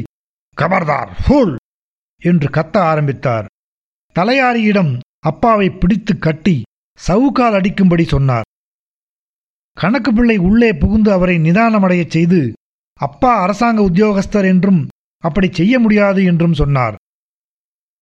[0.58, 1.54] கபர்தார் ஃபூல்!
[2.22, 3.46] என்று கத்த ஆரம்பித்தார்.
[4.16, 6.62] தலையாரியிடம் அப்பாவை பிடித்து கட்டி
[7.06, 8.44] சவுக்கால் அடிக்கும்படி சொன்னார்.
[9.72, 12.52] கணக்கு பிள்ளை உள்ளே புகுந்து அவரை நிதானமடையச் செய்து
[12.94, 14.88] அப்பா அரசாங்க உத்தியோகஸ்தர் என்றும்
[15.18, 16.94] அப்படி செய்ய முடியாது என்றும் சொன்னார்.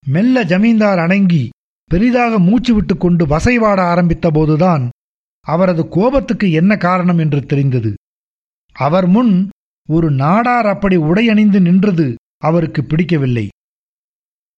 [0.06, 1.48] மெல்ல ஜமீன்தார் அணங்கி
[1.84, 4.88] பெரிதாக மூச்சு விட்டுக் கொண்டு வசைவாட ஆரம்பித்த போதுதான்
[5.40, 7.94] அவரது கோபத்துக்கு என்ன காரணம் என்று தெரிந்தது.
[8.72, 9.48] அவர் முன்
[9.88, 13.48] ஒரு நாடார் அப்படி உடையணிந்து நின்றது அவருக்கு பிடிக்கவில்லை.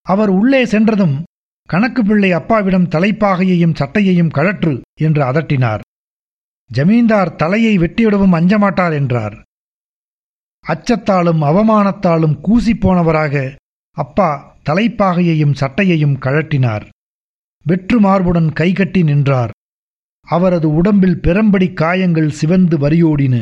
[0.07, 1.16] அவர் உள்ளே சென்றதும்
[1.68, 5.82] கணக்கு பிள்ளை அப்பாவிடம் தலைப்பாகையையும் சட்டையையும் கழற்று என்று அதட்டினார்.
[6.70, 9.36] ஜமீன்தார் தலையை வெட்டிவிடவும் அஞ்சமாட்டார் என்றார்.
[10.64, 13.34] அச்சத்தாலும் அவமானத்தாலும் கூசிப்போனவராக
[13.96, 14.30] அப்பா
[14.70, 16.84] தலைப்பாகையையும் சட்டையையும் கழட்டினார்
[17.66, 19.52] வெற்று மார்புடன் கைகட்டி நின்றார்.
[20.28, 23.36] அவரது உடம்பில் பெரம்படி காயங்கள் சிவந்து வரியோடின.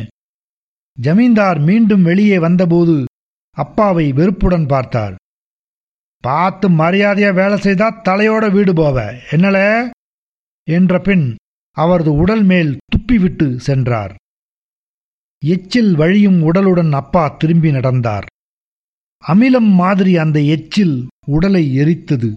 [0.99, 2.97] ஜமீன்தார் மீண்டும் வெளியே வந்தபோது
[3.57, 5.15] அப்பாவை வெறுப்புடன் பார்த்தார்.
[6.25, 8.97] பார்த்து மரியாதையா வேலை செய்தா தலையோட வீடு போவ.
[9.31, 9.91] என்னல?
[10.71, 11.35] என்ற பின்
[11.77, 14.15] அவரது உடல் மேல் துப்பிவிட்டு சென்றார்.
[15.47, 18.27] எச்சில் வழியும் உடலுடன் அப்பா திரும்பி நடந்தார்.
[19.29, 22.35] அமிலம் மாதிரி அந்த எச்சில் உடலை எரித்தது.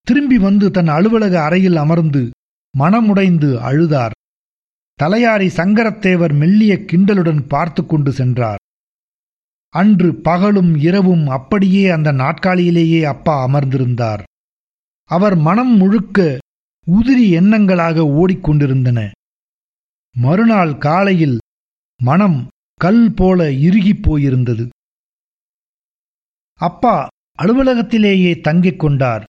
[0.00, 2.30] திரும்பி வந்து தன் அலுவலக அறையில் அமர்ந்து
[2.78, 4.16] மனமுடைந்து அழுதார்.
[5.02, 8.61] தலையாரி சங்கரத்தேவர் மெல்லிய கிண்டலுடன் பார்த்து கொண்டு சென்றார்.
[9.72, 14.22] அன்று பகலும் இரவும் அப்படியே அந்த நாட்காலியிலேயே அப்பா அமர்ந்திருந்தார்.
[15.04, 16.38] அவர் மனம் முழுக்க
[16.86, 19.10] உதிரி எண்ணங்களாக ஓடிக்கொண்டிருந்தன.
[20.16, 21.38] மறுநாள் காலையில்
[22.02, 24.68] மனம் கல் போல இறுகிப் போயிருந்தது.
[26.54, 27.06] அப்பா
[27.42, 29.24] அலுவலகத்திலேயே தங்கிக் கொண்டார்.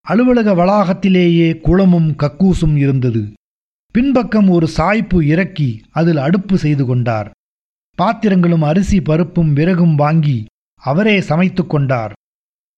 [0.00, 3.32] அலுவலக வளாகத்திலேயே குளமும் கக்கூசும் இருந்தது.
[3.92, 7.30] பின்பக்கம் ஒரு சாய்ப்பு இறக்கி அதில் அடுப்பு செய்து கொண்டார்.
[7.96, 12.12] பாத்திரங்களும் அரிசி பருப்பும் விறகும் வாங்கி அவரே சமைத்துக் கொண்டார்.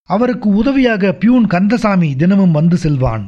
[0.02, 3.26] அவருக்கு உதவியாக பியூன் கந்தசாமி தினமும் வந்து செல்வான்.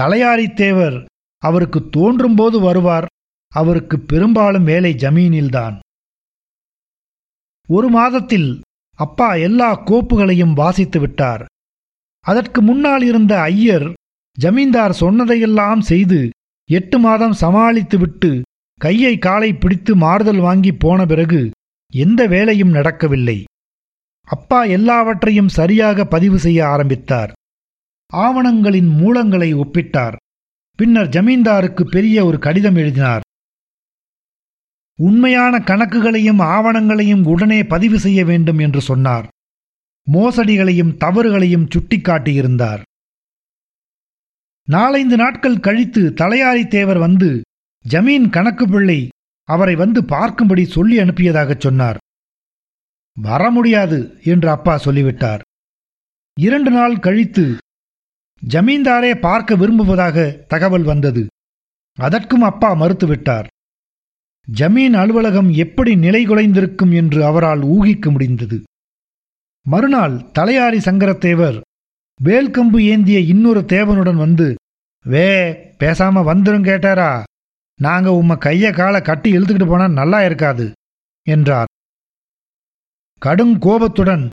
[0.00, 1.04] தலையாரி தேவர்
[1.38, 3.06] அவருக்கு தோன்றும்போது வருவார்.
[3.48, 5.78] அவருக்கு பெரும்பாலும் வேலை ஜமீனில்தான்.
[7.68, 8.60] ஒரு மாதத்தில்
[8.96, 11.44] அப்பா எல்லா கோப்புகளையும் வாசித்து விட்டார்.
[12.20, 13.92] அதற்கு முன்னால் இருந்த ஐயர்
[14.38, 16.30] ஜமீன்தார் சொன்னதையெல்லாம் செய்து
[16.70, 18.42] எட்டு மாதம் சமாளித்துவிட்டு
[18.84, 21.50] கையை காலை பிடித்து மாறுதல் வாங்கி போன பிறகு
[21.92, 23.44] எந்த வேலையும் நடக்கவில்லை.
[24.26, 27.32] அப்பா எல்லாவற்றையும் சரியாக பதிவு செய்ய ஆரம்பித்தார்.
[28.12, 30.16] ஆவணங்களின் மூலங்களை ஒப்பிட்டார்.
[30.76, 33.20] பின்னர் ஜமீன்தாருக்கு பெரிய ஒரு கடிதம் எழுதினார்.
[34.96, 39.28] உண்மையான கணக்குகளையும் ஆவணங்களையும் உடனே பதிவு செய்ய வேண்டும் என்று சொன்னார்.
[40.12, 42.82] மோசடிகளையும் தவறுகளையும் சுட்டிக்காட்டியிருந்தார்.
[44.68, 47.42] நாலைந்து நாட்கள் கழித்து தலையாரி தேவர் வந்து
[47.84, 49.08] ஜமீன் கணக்கு பிள்ளை
[49.48, 51.98] அவரை வந்து பார்க்கும்படி சொல்லி அனுப்பியதாகச் சொன்னார்.
[53.16, 55.42] வர முடியாது என்று அப்பா சொல்லிவிட்டார்.
[56.40, 57.56] இரண்டு நாள் கழித்து
[58.42, 61.26] ஜமீன்தாரே பார்க்க விரும்புவதாக தகவல் வந்தது.
[61.98, 63.46] அதற்கும் அப்பா மறுத்துவிட்டார்.
[64.48, 68.62] ஜமீன் அலுவலகம் எப்படி நிலைகுலைந்திருக்கும் என்று அவரால் ஊகிக்க முடிந்தது.
[69.66, 71.60] மறுநாள் தலையாரி சங்கரத்தேவர்
[72.20, 74.54] வேல்கம்பு ஏந்திய இன்னொரு தேவனுடன் வந்து
[75.04, 75.28] வே
[75.78, 77.12] பேசாம வந்துரும் கேட்டாரா?
[77.84, 80.66] நாங்க உம்ம கையை காலை கட்டி இழுத்துக்கிட்டு போனா நல்லா இருக்காது
[81.26, 81.70] என்றார்.
[83.22, 84.24] கடும் கோபத்துடன்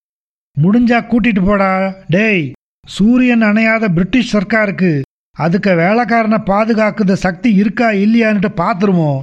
[0.58, 1.72] முடிஞ்சா கூட்டிட்டு போடா
[2.16, 2.45] டேய்
[2.86, 4.91] சூரியன் அணையாத பிரிட்டிஷ் சர்க்காருக்கு
[5.38, 9.22] அதுக்கு வேலைக்காரனை பாதுகாக்குத சக்தி இருக்கா இல்லையான்ட்டு பாத்துருவோம்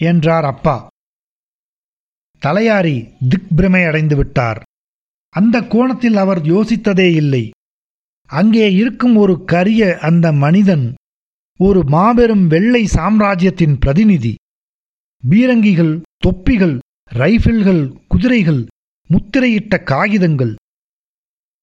[0.00, 0.76] என்றார் அப்பா.
[2.42, 2.96] தலையாரி
[3.30, 4.60] திக்பிரமை அடைந்து விட்டார்.
[5.34, 7.44] அந்த கோணத்தில் அவர் யோசித்ததே இல்லை.
[8.30, 10.86] அங்கே இருக்கும் ஒரு கரிய அந்த மனிதன்
[11.60, 14.34] ஒரு மாபெரும் வெள்ளை சாம்ராஜ்யத்தின் பிரதிநிதி.
[15.30, 16.78] பீரங்கிகள் தொப்பிகள்
[17.14, 18.66] ரைபிள்கள் குதிரைகள்
[19.10, 20.54] முத்திரையிட்ட காகிதங்கள்.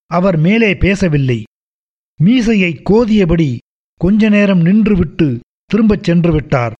[0.06, 1.44] அவர் மேலே பேசவில்லை.
[2.18, 3.58] மீசையை கோதியபடி
[3.98, 6.74] கொஞ்ச நேரம் நின்றுவிட்டு திரும்பச் சென்று விட்டார்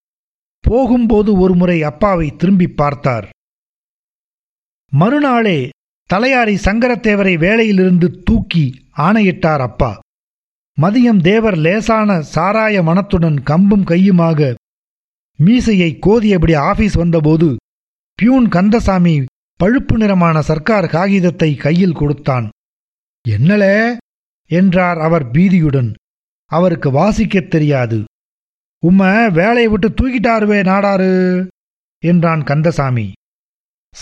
[0.60, 3.28] போகும்போது ஒருமுறை அப்பாவை திரும்பி பார்த்தார்.
[4.90, 5.68] மறுநாளே
[6.14, 9.98] தலையாரி சங்கரத்தேவரை வேலையிலிருந்து தூக்கி ஆணையிட்டார் அப்பா.
[10.82, 14.54] மதியம் தேவர் லேசான சாராய மனத்துடன் கம்பும் கையுமாக
[15.36, 17.56] மீசையை கோதியபடி ஆபீஸ் வந்தபோது
[18.14, 19.24] பியூன் கந்தசாமி
[19.64, 22.48] பழுப்பு நிறமான சர்க்கார் காகிதத்தை கையில் கொடுத்தான்.
[23.28, 23.96] என்னலே?
[24.46, 25.94] என்றார் அவர் பீதியுடன்.
[26.44, 28.04] அவருக்கு வாசிக்கத் தெரியாது.
[28.86, 31.46] உம்ம வேலையை விட்டு தூக்கிட்டாருவே நாடாரு
[31.98, 33.12] என்றான் கந்தசாமி.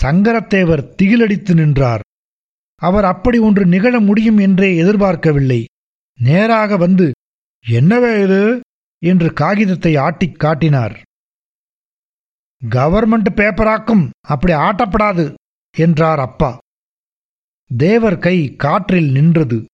[0.01, 1.99] சங்கரத்தேவர் திகிலடித்து நின்றார்.
[2.75, 5.65] அவர் அப்படி ஒன்று நிகழ முடியும் என்றே எதிர்பார்க்கவில்லை.
[6.19, 7.11] நேராக வந்து
[7.69, 8.59] என்னவே இது?
[9.05, 11.01] என்று காகிதத்தை ஆட்டிக் காட்டினார்.
[12.69, 15.33] கவர்மெண்ட் பேப்பராக்கும் அப்படி ஆட்டப்படாது
[15.77, 16.57] என்றார் அப்பா.
[17.77, 19.65] தேவர் கை காற்றில் நின்றது.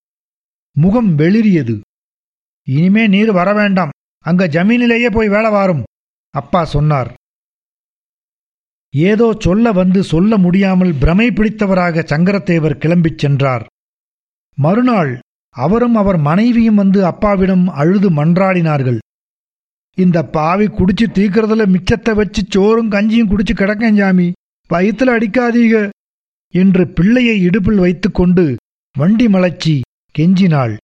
[0.72, 1.82] முகம் வெளிரியது
[2.64, 3.90] இனிமே நீர் வர வேண்டாம்.
[4.20, 5.84] அங்க ஜமீனிலேயே போய் வேலை வாரும்
[6.30, 7.14] அப்பா சொன்னார்.
[8.90, 13.66] ஏதோ சொல்ல வந்து சொல்ல முடியாமல் பிரமை பிடித்தவராக சங்கரத்தேவர் கிளம்பிச் சென்றார்.
[14.56, 15.20] மறுநாள்
[15.56, 19.00] அவரும் அவர் மனைவியும் வந்து அப்பாவிடம் அழுது மன்றாடினார்கள்.
[19.98, 24.28] இந்த பாவி குடிச்சு தீக்கிறதுல மிச்சத்தை வச்சு சோறும் கஞ்சியும் குடிச்சு கிடக்கேன் சாமி.
[24.70, 25.90] வயிற்றுல அடிக்காதீக
[26.54, 28.46] என்று பிள்ளையை இடுப்பில் வைத்துக்கொண்டு
[28.96, 29.76] வண்டி மலச்சி
[30.16, 30.76] கெஞ்சினாள்.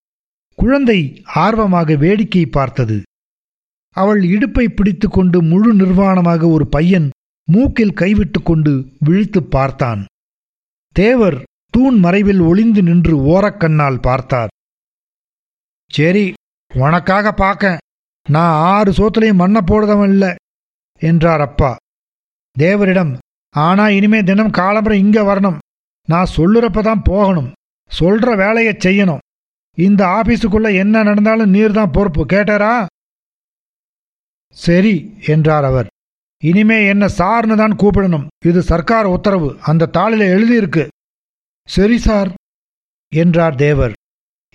[0.60, 1.00] குழந்தை
[1.36, 2.98] ஆர்வமாக வேடிக்கை பார்த்தது.
[3.98, 7.08] அவள் இடுப்பை பிடித்துக்கொண்டு முழு நிர்வாணமாக ஒரு பையன்
[7.48, 10.02] மூக்கில் கைவிட்டு கொண்டு விழித்து பார்த்தான்.
[10.96, 11.38] தேவர்
[11.74, 14.52] தூண் மறைவில் ஒளிந்து நின்று ஓரக்கண்ணால் பார்த்தார்.
[15.92, 16.26] சரி
[16.72, 17.78] உனக்காக பார்க்க.
[18.26, 20.26] நான் ஆறு சோத்துலையும் மண்ணை போடுதவன் இல்ல
[21.02, 21.72] என்றார் அப்பா.
[22.56, 23.14] தேவரிடம்
[23.56, 25.58] ஆனா இனிமே தினம் காலம்பரம் இங்க வரணும்.
[26.08, 27.50] நான் சொல்லுறப்ப தான் போகணும்.
[27.92, 29.24] சொல்ற வேலையை செய்யணும்.
[29.78, 32.74] இந்த ஆபீஸுக்குள்ள என்ன நடந்தாலும் நீர் தான் பொறுப்பு கேட்டாரா?
[34.58, 34.96] சரி
[35.34, 35.88] என்றார் அவர்.
[36.44, 38.28] இனிமே என்ன சார்னு தான் கூப்பிடணும்.
[38.46, 40.84] இது சர்க்கார் உத்தரவு அந்த தாளில எழுதியிருக்கு.
[41.70, 42.30] சரி சார்
[43.12, 43.94] என்றார் தேவர்.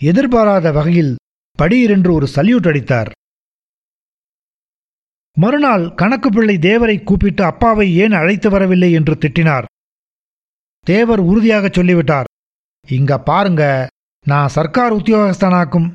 [0.00, 1.12] எதிர்பாராத வகையில்
[1.58, 3.10] படியிரென்று ஒரு சல்யூட் அடித்தார்.
[5.36, 9.64] மறுநாள் கணக்கு பிள்ளை தேவரை கூப்பிட்டு அப்பாவை ஏன் அழைத்து வரவில்லை என்று திட்டினார்.
[10.86, 12.24] தேவர் உறுதியாக சொல்லிவிட்டார்.
[12.88, 13.86] இங்க பாருங்க
[14.26, 15.94] நான் சர்க்கார் உத்தியோகஸ்தனாக்கும்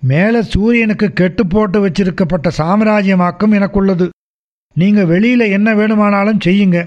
[0.00, 4.08] மேல சூரியனுக்கு கெட்டு போட்டு வச்சிருக்கப்பட்ட சாம்ராஜ்யமாக்கும் எனக்குள்ளது.
[4.74, 6.86] நீங்க வெளியில என்ன வேணுமானாலும் செய்யுங்க.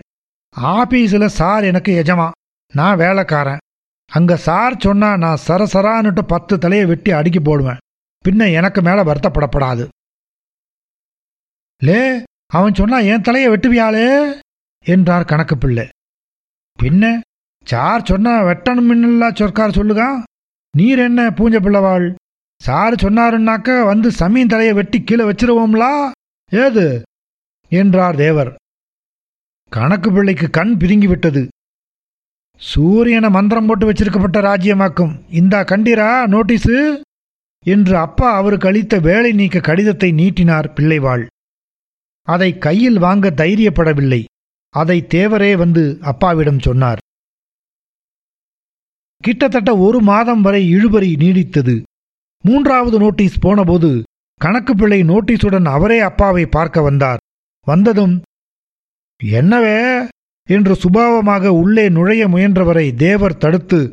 [0.57, 2.31] ஆபீஸில் சார் எனக்கு எஜமா
[2.73, 3.63] நான் வேலைக்காரன்.
[4.11, 7.81] அங்க சார் சொன்னா நான் சரசரான்னுட்டு பத்து தலையை வெட்டி அடுக்கி போடுவேன்.
[8.27, 9.87] பின்ன எனக்கு மேல வருத்தப்படப்படாது.
[11.83, 14.39] லே அவன் சொன்னா என் தலையை வெட்டுவியாளே?
[14.85, 15.89] என்றார் கணக்கு பிள்ளை
[16.83, 17.19] பின்ன
[17.63, 20.23] சார் சொன்னா வெட்டணுமின்னல்லா சொற்கார் சொல்லுகா
[20.77, 22.15] நீர் என்ன பூஞ்ச பிள்ளவாள்?
[22.63, 26.11] சார் சொன்னாருன்னாக்க வந்து சமீன் தலையை வெட்டி கீழே வச்சிருவோம்லா?
[26.51, 27.01] ஏது?
[27.69, 28.55] என்றார் தேவர்.
[29.69, 31.47] கணக்கு பிள்ளைக்கு கண் பிதுங்கிவிட்டது.
[32.57, 35.13] சூரியனை மந்திரம் போட்டு வச்சிருக்கப்பட்ட ராஜ்யமாக்கும்.
[35.29, 37.01] இந்தா கண்டீரா நோட்டீஸு
[37.65, 41.25] என்று அப்பா அவருக்கு அளித்த வேலை நீக்க கடிதத்தை நீட்டினார் பிள்ளைவாள்.
[42.21, 44.23] அதை கையில் வாங்க தைரியப்படவில்லை.
[44.69, 46.97] அதை தேவரே வந்து அப்பாவிடம் சொன்னார்.
[49.17, 51.81] கிட்டத்தட்ட ஒரு மாதம் வரை இழுபறி நீடித்தது.
[52.43, 54.03] மூன்றாவது நோட்டீஸ் போனபோது
[54.35, 57.17] கணக்கு பிள்ளை நோட்டீஸுடன் அவரே அப்பாவை பார்க்க வந்தார்.
[57.67, 58.21] வந்ததும்
[59.23, 60.07] என்னவே?
[60.47, 63.89] என்று சுபாவமாக உள்ளே நுழைய முயன்றவரை தேவர் தடுத்து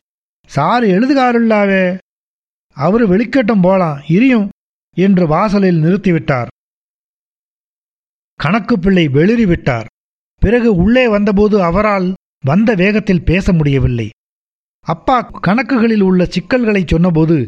[0.46, 1.98] சார் எழுதுகாருல்லாவே
[2.76, 4.48] அவரு வெளிக்கட்டம் போலாம் இரியும்
[4.96, 6.50] என்று வாசலில் நிறுத்திவிட்டார்.
[8.40, 9.88] கணக்கு பிள்ளை வெளிறிவிட்டார்.
[10.42, 12.08] பிறகு உள்ளே வந்தபோது அவரால்
[12.44, 14.08] வந்த வேகத்தில் பேச முடியவில்லை.
[14.86, 15.16] அப்பா
[15.46, 17.38] கணக்குகளில் உள்ள சிக்கல்களை சொன்னபோது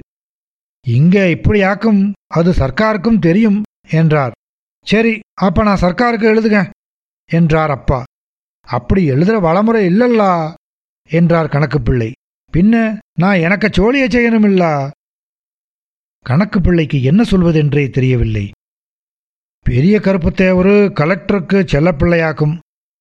[0.86, 4.34] இங்க இப்படியாக்கும் அது சர்க்காருக்கும் தெரியும் என்றார்.
[4.86, 6.56] சரி அப்ப நான் சர்க்காருக்கு எழுதுக
[7.30, 8.00] என்றார் அப்பா.
[8.68, 10.54] அப்படி எழுதுற வளமுறை இல்லல்லா
[11.10, 12.10] என்றார் கணக்கு பிள்ளை
[12.52, 12.74] பின்ன
[13.20, 14.72] நான் எனக்கு சோழிய செய்யணுமில்லா?
[16.26, 18.50] கணக்கு பிள்ளைக்கு என்ன சொல்வதென்றே தெரியவில்லை.
[19.66, 22.58] பெரிய கருப்பு தேவரு கலெக்டருக்கு செல்லப்பிள்ளையாக்கும்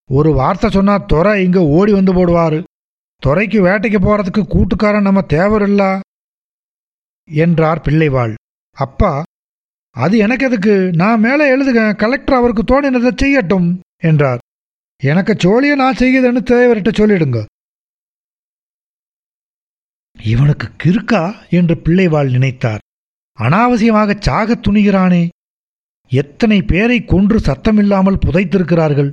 [0.10, 2.64] ஒரு வார்த்தை சொன்னா துறை இங்க ஓடி வந்து போடுவாரு.
[3.16, 6.00] துறைக்கு வேட்டைக்கு போறதுக்கு கூட்டுக்காரன் நம்ம தேவர் இல்லா
[7.30, 8.34] என்றார் பிள்ளைவாள்.
[8.78, 9.24] அப்பா
[9.96, 10.92] அது எனக்கு எதுக்கு?
[10.96, 14.40] நான் மேலே எழுதுக கலெக்டர் அவருக்கு தோணினதை செய்யட்டும் என்றார்.
[15.04, 17.46] எனக்கு சோழிய நான் செய்யுதுன்னு தேவர்கிட்ட சொல்லிடுங்க.
[20.20, 21.24] இவனுக்கு கிறுக்கா?
[21.50, 22.84] என்று பிள்ளைவாள் நினைத்தார்.
[23.38, 25.30] அனாவசியமாக சாகத் துணிகிறானே?
[26.10, 29.12] எத்தனை பேரை கொன்று சத்தமில்லாமல் புதைத்திருக்கிறார்கள்?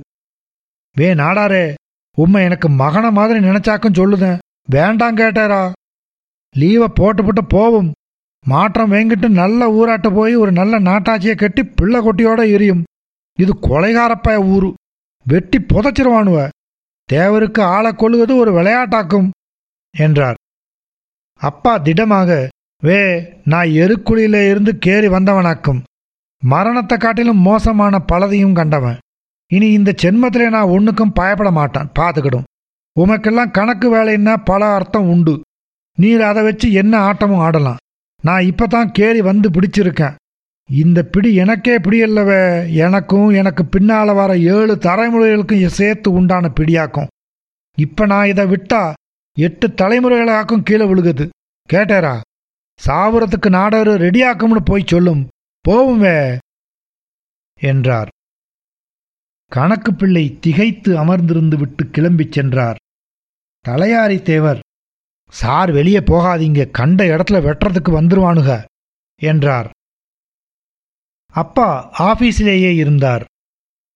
[0.93, 1.73] வே நாடாரே
[2.17, 4.37] உம்மை எனக்கு மகன மாதிரி நினைச்சாக்கும் சொல்லுதேன்
[4.69, 5.71] வேண்டாம் கேட்டாரா?
[6.57, 7.91] லீவை போட்டுப்புட்டு போவும்.
[8.45, 12.83] மாற்றம் வேங்கிட்டு நல்ல ஊராட்ட போய் ஒரு நல்ல நாட்டாச்சியை கட்டி பிள்ளை கொட்டியோட எரியும்.
[13.39, 14.73] இது கொலைகாரப்பய ஊரு.
[15.23, 16.49] வெட்டி புதைச்சிருவானுவ.
[17.13, 19.29] தேவருக்கு ஆளை கொள்ளுவது ஒரு விளையாட்டாக்கும்
[19.97, 20.35] என்றார்.
[21.39, 22.49] அப்பா திடமாக
[22.85, 23.01] வே
[23.51, 25.81] நான் எருக்குழியில இருந்து கேறி வந்தவனாக்கும்.
[26.43, 28.97] மரணத்தை காட்டிலும் மோசமான பலதையும் கண்டவன்.
[29.51, 32.47] இனி இந்த ஜென்மத்திலே நான் ஒன்றுக்கும் பயப்பட மாட்டான் பார்த்துக்கிடும்.
[32.99, 35.41] உமக்கெல்லாம் கணக்கு வேலைன்னா பல அர்த்தம் உண்டு.
[35.97, 37.81] நீர் அதை வச்சு என்ன ஆட்டமும் ஆடலாம்.
[38.21, 40.15] நான் இப்போ தான் கேறி வந்து பிடிச்சிருக்கேன்.
[40.69, 42.41] இந்த பிடி எனக்கே பிடியல்லவே
[42.73, 47.11] எனக்கும் எனக்கு பின்னால் வர ஏழு தலைமுறைகளுக்கும் சேர்த்து உண்டான பிடியாக்கும்.
[47.77, 48.93] இப்போ நான் இதை விட்டா
[49.37, 51.25] எட்டு தலைமுறைகளாக்கும் கீழே விழுகுது.
[51.69, 52.15] கேட்டேரா?
[52.83, 55.27] சாவரத்துக்கு நாடரு ரெடியாக்கும்னு போய் சொல்லும்.
[55.69, 56.37] போவுமே
[57.59, 58.07] என்றார்.
[59.51, 62.75] கணக்கு பிள்ளை திகைத்து அமர்ந்திருந்து விட்டு கிளம்பிச் சென்றார்.
[63.67, 64.59] தலையாரி தேவர்
[65.29, 66.71] சார் வெளியே போகாதீங்க.
[66.71, 68.65] கண்ட இடத்துல வெட்டுறதுக்கு வந்துருவானுக
[69.15, 69.69] என்றார்.
[71.31, 73.25] அப்பா ஆபீஸிலேயே இருந்தார்.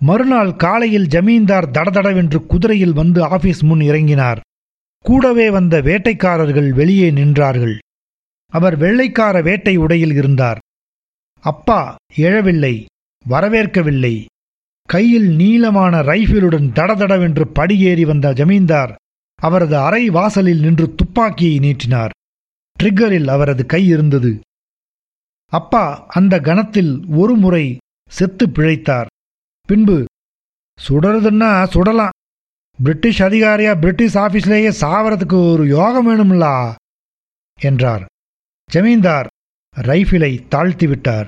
[0.01, 4.39] மறுநாள் காலையில் ஜமீன்தார் தடதடவென்று குதிரையில் வந்து ஆபீஸ் முன் இறங்கினார்.
[5.03, 7.77] கூடவே வந்த வேட்டைக்காரர்கள் வெளியே நின்றார்கள்.
[8.49, 10.59] அவர் வெள்ளைக்கார வேட்டை உடையில் இருந்தார்.
[11.41, 12.85] அப்பா எழவில்லை
[13.29, 14.25] வரவேற்கவில்லை.
[14.85, 18.95] கையில் நீளமான ரைஃபிலுடன் தடதடவென்று படியேறி வந்த ஜமீன்தார்
[19.35, 22.09] அவரது அறை வாசலில் நின்று துப்பாக்கியை நீட்டினார்.
[22.79, 24.39] ட்ரிக்கரில் அவரது கை இருந்தது.
[25.45, 27.77] அப்பா அந்த கணத்தில் ஒரு முறை
[28.09, 29.05] செத்து பிழைத்தார்.
[29.67, 30.05] பின்பு
[30.87, 32.15] சுடறதுன்னா சுடலாம்.
[32.83, 36.75] பிரிட்டிஷ் அதிகாரியா பிரிட்டிஷ் ஆபீஸ்லேயே சாவறதுக்கு ஒரு யோகம் வேணும்லா?
[37.61, 38.05] என்றார்.
[38.69, 39.27] ஜமீன்தார்
[40.47, 41.25] தாழ்த்தி விட்டார்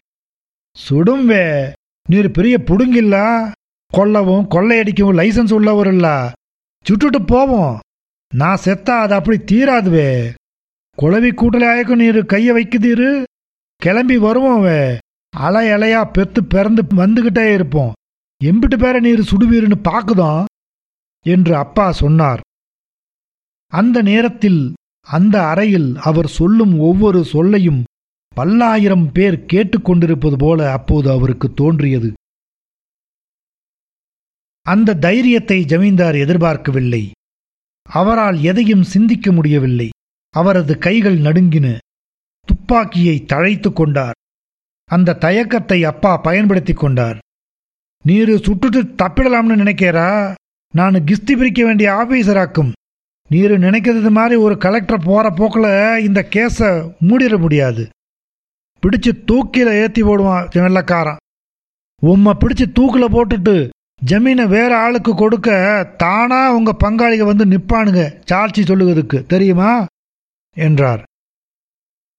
[0.89, 1.71] சுடும்வே
[2.09, 3.51] நீர் பெரிய புடுங்கில்லா?
[3.93, 6.31] கொல்லவும் கொள்ளையடிக்கவும் லைசன்ஸ் உள்ளவர் இல்ல
[6.85, 7.79] சுட்டுட்டு போவோம்.
[8.33, 10.33] நான் செத்தா அது அப்படி தீராதுவே.
[10.97, 13.23] குளவி கூட்டலாயக்கும் நீர் கைய வைக்குதீரு.
[13.75, 14.99] கிளம்பி வருவோம்
[15.37, 17.93] அலை அலையா பெத்து பிறந்து வந்துகிட்டே இருப்போம்.
[18.43, 20.45] எம்பிட்டு பேரை நீர் சுடுவீருன்னு பார்க்குதோம்?
[21.25, 22.39] என்று அப்பா சொன்னார்.
[23.67, 27.83] அந்த நேரத்தில் அந்த அறையில் அவர் சொல்லும் ஒவ்வொரு சொல்லையும்
[28.35, 32.13] பல்லாயிரம் பேர் கேட்டுக்கொண்டிருப்பது போல அப்போது அவருக்கு தோன்றியது.
[34.61, 37.11] அந்த தைரியத்தை ஜமீன்தார் எதிர்பார்க்கவில்லை.
[37.89, 39.89] அவரால் எதையும் சிந்திக்க முடியவில்லை.
[40.29, 41.77] அவரது கைகள் நடுங்கின.
[42.45, 44.13] துப்பாக்கியை தழைத்துக் கொண்டார்.
[44.83, 47.19] அந்த தயக்கத்தை அப்பா பயன்படுத்திக் கொண்டார்.
[48.03, 50.35] நீரு சுட்டுட்டு தப்பிடலாம்னு நினைக்கிறா
[50.73, 52.71] நான் கிஸ்தி பிரிக்க வேண்டிய ஆபீசராக்கும்.
[53.31, 56.69] நீர் நினைக்கிறது மாதிரி ஒரு கலெக்டர் போகிற போக்கில் இந்த கேஸை
[57.07, 57.89] மூடிட முடியாது.
[58.81, 61.15] பிடிச்சு தூக்கில ஏற்றி போடுவான் வெள்ளக்காரன்.
[61.99, 63.69] உம்மை பிடிச்சு தூக்கில் போட்டுட்டு
[64.05, 65.49] ஜமீனை வேற ஆளுக்கு கொடுக்க
[65.97, 69.85] தானா உங்க பங்காளிக வந்து நிப்பானுங்க சாட்சி சொல்லுவதுக்கு தெரியுமா?
[70.55, 71.03] என்றார்.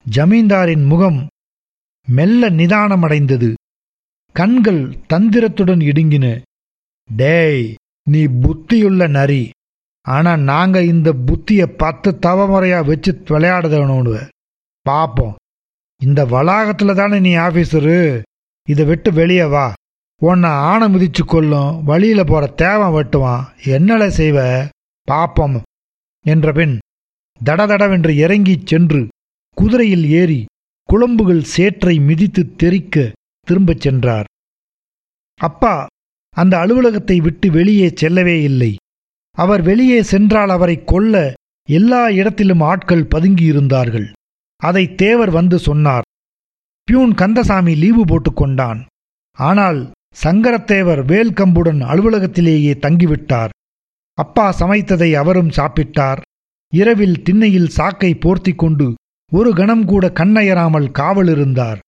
[0.05, 1.27] ஜமீன்தாரின் முகம்
[2.07, 3.53] மெல்ல நிதானமடைந்தது.
[4.33, 4.81] கண்கள்
[5.13, 6.41] தந்திரத்துடன் இடுங்கின.
[7.15, 7.75] டேய்
[8.09, 9.49] நீ புத்தியுள்ள நரி.
[10.07, 14.27] ஆனா நாங்க இந்த புத்திய பத்து தவமுறையாக வச்சு விளையாடுதவனு
[14.81, 15.35] பார்ப்போம்
[16.01, 18.21] இந்த வளாகத்தில் தானே நீ ஆபீசரு
[18.67, 19.73] இதை விட்டு வெளியே வா.
[20.21, 23.43] உன்னை ஆணை மிதிச்சு கொள்ளும் வழியில போற தேவை வெட்டுவான்.
[23.63, 24.67] என்னல செய்வ?
[25.11, 25.61] பாப்போம்.
[26.25, 26.77] என்ற பின்
[27.41, 29.07] தடதடவென்று இறங்கிச் சென்று
[29.57, 30.45] குதிரையில் ஏறி
[30.89, 33.11] குழம்புகள் சேற்றை மிதித்து தெறிக்க
[33.47, 34.25] திரும்பச் சென்றார்.
[35.39, 35.85] அப்பா
[36.29, 38.75] அந்த அலுவலகத்தை விட்டு வெளியே செல்லவே இல்லை.
[39.37, 41.33] அவர் வெளியே சென்றால் அவரை கொல்ல
[41.69, 44.13] எல்லா இடத்திலும் ஆட்கள் பதுங்கியிருந்தார்கள்.
[44.55, 46.01] அதை தேவர் வந்து சொன்னார்.
[46.83, 48.85] பியூன் கந்தசாமி லீவு போட்டுக் கொண்டான்.
[49.37, 49.91] ஆனால்
[50.23, 53.49] சங்கரத்தேவர் வேல்கம்புடன் அலுவலகத்திலேயே தங்கிவிட்டார்.
[54.13, 56.21] அப்பா சமைத்ததை அவரும் சாப்பிட்டார்.
[56.73, 58.93] இரவில் திண்ணையில் சாக்கை போர்த்திக் கொண்டு
[59.31, 61.79] ஒரு கணம் கூட கண்ணயராமல் காவலிருந்தார்.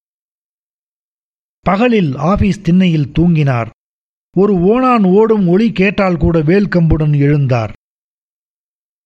[1.59, 3.69] பகலில் ஆபீஸ் திண்ணையில் தூங்கினார்.
[4.37, 7.73] ஒரு ஓணான் ஓடும் ஒளி கேட்டால் கூட வேல்கம்புடன் எழுந்தார்.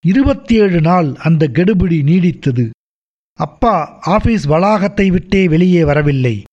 [0.06, 2.70] இருபத்தி ஏழு நாள் அந்த கெடுபிடி நீடித்தது.
[3.34, 6.44] அப்பா ஆபீஸ் வளாகத்தை விட்டே வெளியே வரவில்லை.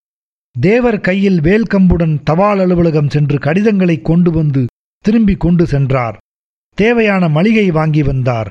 [0.60, 4.66] தேவர் கையில் வேல்கம்புடன் தபால் அலுவலகம் சென்று கடிதங்களை கொண்டு வந்து
[4.98, 6.16] திரும்பிக் கொண்டு சென்றார்.
[6.74, 8.50] தேவையான மளிகை வாங்கி வந்தார்.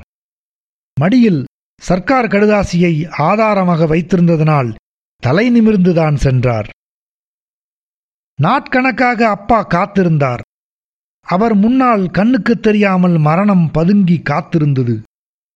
[1.00, 1.44] மடியில்
[1.82, 4.74] சர்க்கார் கடுதாசியை ஆதாரமாக வைத்திருந்ததனால்
[5.16, 6.68] தலை நிமிர்ந்துதான் சென்றார்.
[8.42, 10.40] நாட்கணக்காக அப்பா காத்திருந்தார்.
[11.22, 15.02] அவர் முன்னால் கண்ணுக்கு தெரியாமல் மரணம் பதுங்கி காத்திருந்தது.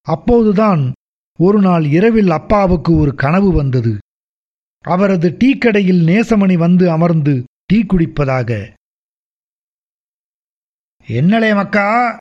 [0.02, 0.92] அப்போதுதான்
[1.38, 3.98] ஒரு நாள் இரவில் அப்பாவுக்கு ஒரு கனவு வந்தது.
[4.80, 8.72] அவரது டீக்கடையில் நேசமணி வந்து அமர்ந்து டீ குடிப்பதாக.
[11.06, 12.16] என்னலே மக்கா?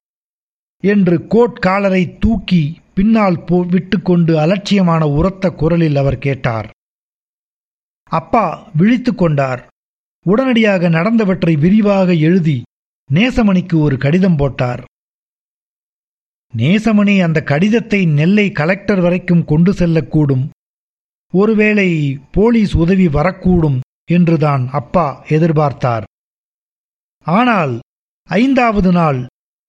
[0.83, 6.69] என்று கோட் காலரை தூக்கி பின்னால் போ விட்டுக்கொண்டு அலட்சியமான உரத்த குரலில் அவர் கேட்டார்.
[8.03, 9.67] அப்பா விழித்து கொண்டார்.
[10.25, 12.57] உடனடியாக நடந்தவற்றை விரிவாக எழுதி
[13.09, 14.81] நேசமணிக்கு ஒரு கடிதம் போட்டார்.
[16.57, 20.45] நேசமணி அந்த கடிதத்தை நெல்லை கலெக்டர் வரைக்கும் கொண்டு செல்லக்கூடும்.
[21.33, 21.89] ஒருவேளை
[22.31, 26.03] போலீஸ் உதவி வரக்கூடும் என்றுதான் அப்பா எதிர்பார்த்தார்.
[27.25, 27.79] ஆனால்
[28.29, 29.19] ஐந்தாவது நாள்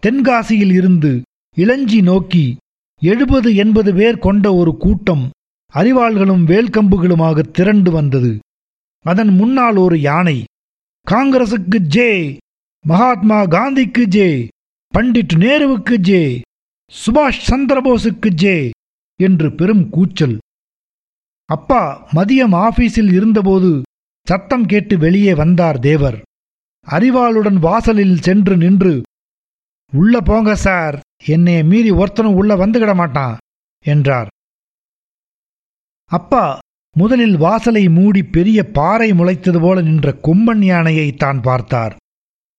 [0.02, 1.22] தென்காசியில் இருந்து
[1.56, 2.44] இளஞ்சி நோக்கி
[3.02, 5.24] எழுபது எண்பது பேர் கொண்ட ஒரு கூட்டம்
[5.74, 8.32] அறிவாள்களும் வேல்கம்புகளுமாக திரண்டு வந்தது.
[9.00, 10.44] அதன் முன்னால் ஒரு யானை.
[11.10, 12.38] காங்கிரசுக்கு ஜே.
[12.86, 14.48] மகாத்மா காந்திக்கு ஜே.
[14.94, 16.40] பண்டிட் நேருவுக்கு ஜே.
[16.88, 18.70] சுபாஷ் சந்திரபோஸுக்கு ஜே.
[19.22, 20.38] என்று பெரும் கூச்சல்.
[21.44, 23.82] அப்பா மதியம் ஆபீஸில் இருந்தபோது
[24.28, 26.22] சத்தம் கேட்டு வெளியே வந்தார் தேவர்.
[26.86, 29.02] அறிவாளுடன் வாசலில் சென்று நின்று
[29.92, 31.00] உள்ள போங்க சார்.
[31.24, 33.36] என்னைய மீறி ஒருத்தனும் உள்ள வந்துகிட மாட்டான்
[33.84, 34.28] என்றார்.
[36.04, 36.58] அப்பா
[36.96, 41.96] முதலில் வாசலை மூடி பெரிய பாறை முளைத்தது போல நின்ற கொம்பன் யானையை தான் பார்த்தார்.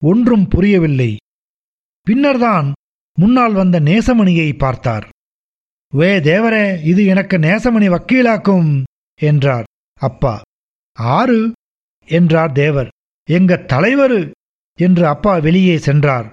[0.04, 1.16] ஒன்றும் புரியவில்லை.
[2.02, 2.74] பின்னர்தான்
[3.14, 5.10] முன்னால் வந்த நேசமணியை பார்த்தார்.
[5.94, 8.84] வே தேவரே இது எனக்கு நேசமணி வக்கீலாக்கும்
[9.20, 9.64] என்றார்.
[10.00, 10.42] அப்பா
[10.94, 11.52] ஆறு?
[12.06, 12.90] என்றார் தேவர்.
[13.30, 14.32] எங்க தலைவரு
[14.80, 16.30] என்று அப்பா வெளியே சென்றார்.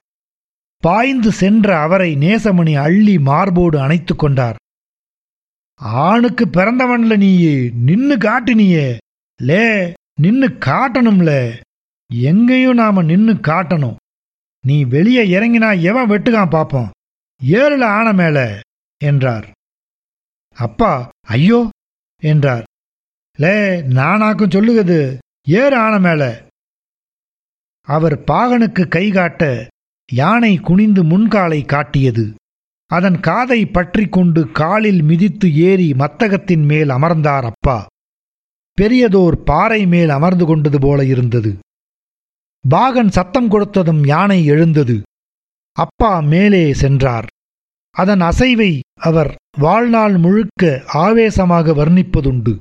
[0.77, 4.57] பாய்ந்து சென்ற அவரை நேசமணி அள்ளி மார்போடு அணைத்துக் கொண்டார்.
[5.79, 8.97] ஆணுக்கு பிறந்தவன்ல நீயே நின்னு காட்டுனியே.
[9.43, 11.61] லே நின்னு காட்டணும்ல.
[12.15, 13.97] எங்கேயும் நாம நின்னு காட்டணும்.
[14.67, 16.91] நீ வெளியே இறங்கினா எவன் வெட்டுக்கான் பாப்போம்.
[17.45, 18.61] ஏறுல ஆன மேல
[19.05, 19.51] என்றார்.
[20.53, 21.69] அப்பா ஐயோ
[22.23, 22.65] என்றார்.
[23.37, 25.19] லே நானாக்கும் சொல்லுகிறது
[25.49, 26.43] ஏறு ஆன மேல.
[27.83, 29.69] அவர் பாகனுக்கு கை காட்ட
[30.13, 32.35] யானை குனிந்து முன்காலை காட்டியது.
[32.91, 37.87] அதன் காதை பற்றி கொண்டு காலில் மிதித்து ஏறி மத்தகத்தின் மேல் அமர்ந்தார் அப்பா.
[38.79, 41.59] பெரியதோர் பாறை மேல் அமர்ந்து கொண்டது போல இருந்தது.
[42.69, 45.03] பாகன் சத்தம் கொடுத்ததும் யானை எழுந்தது.
[45.77, 47.27] அப்பா மேலே சென்றார்.
[47.97, 52.57] அதன் அசைவை அவர் வாழ்நாள் முழுக்க ஆவேசமாக வர்ணிப்பதுண்டு.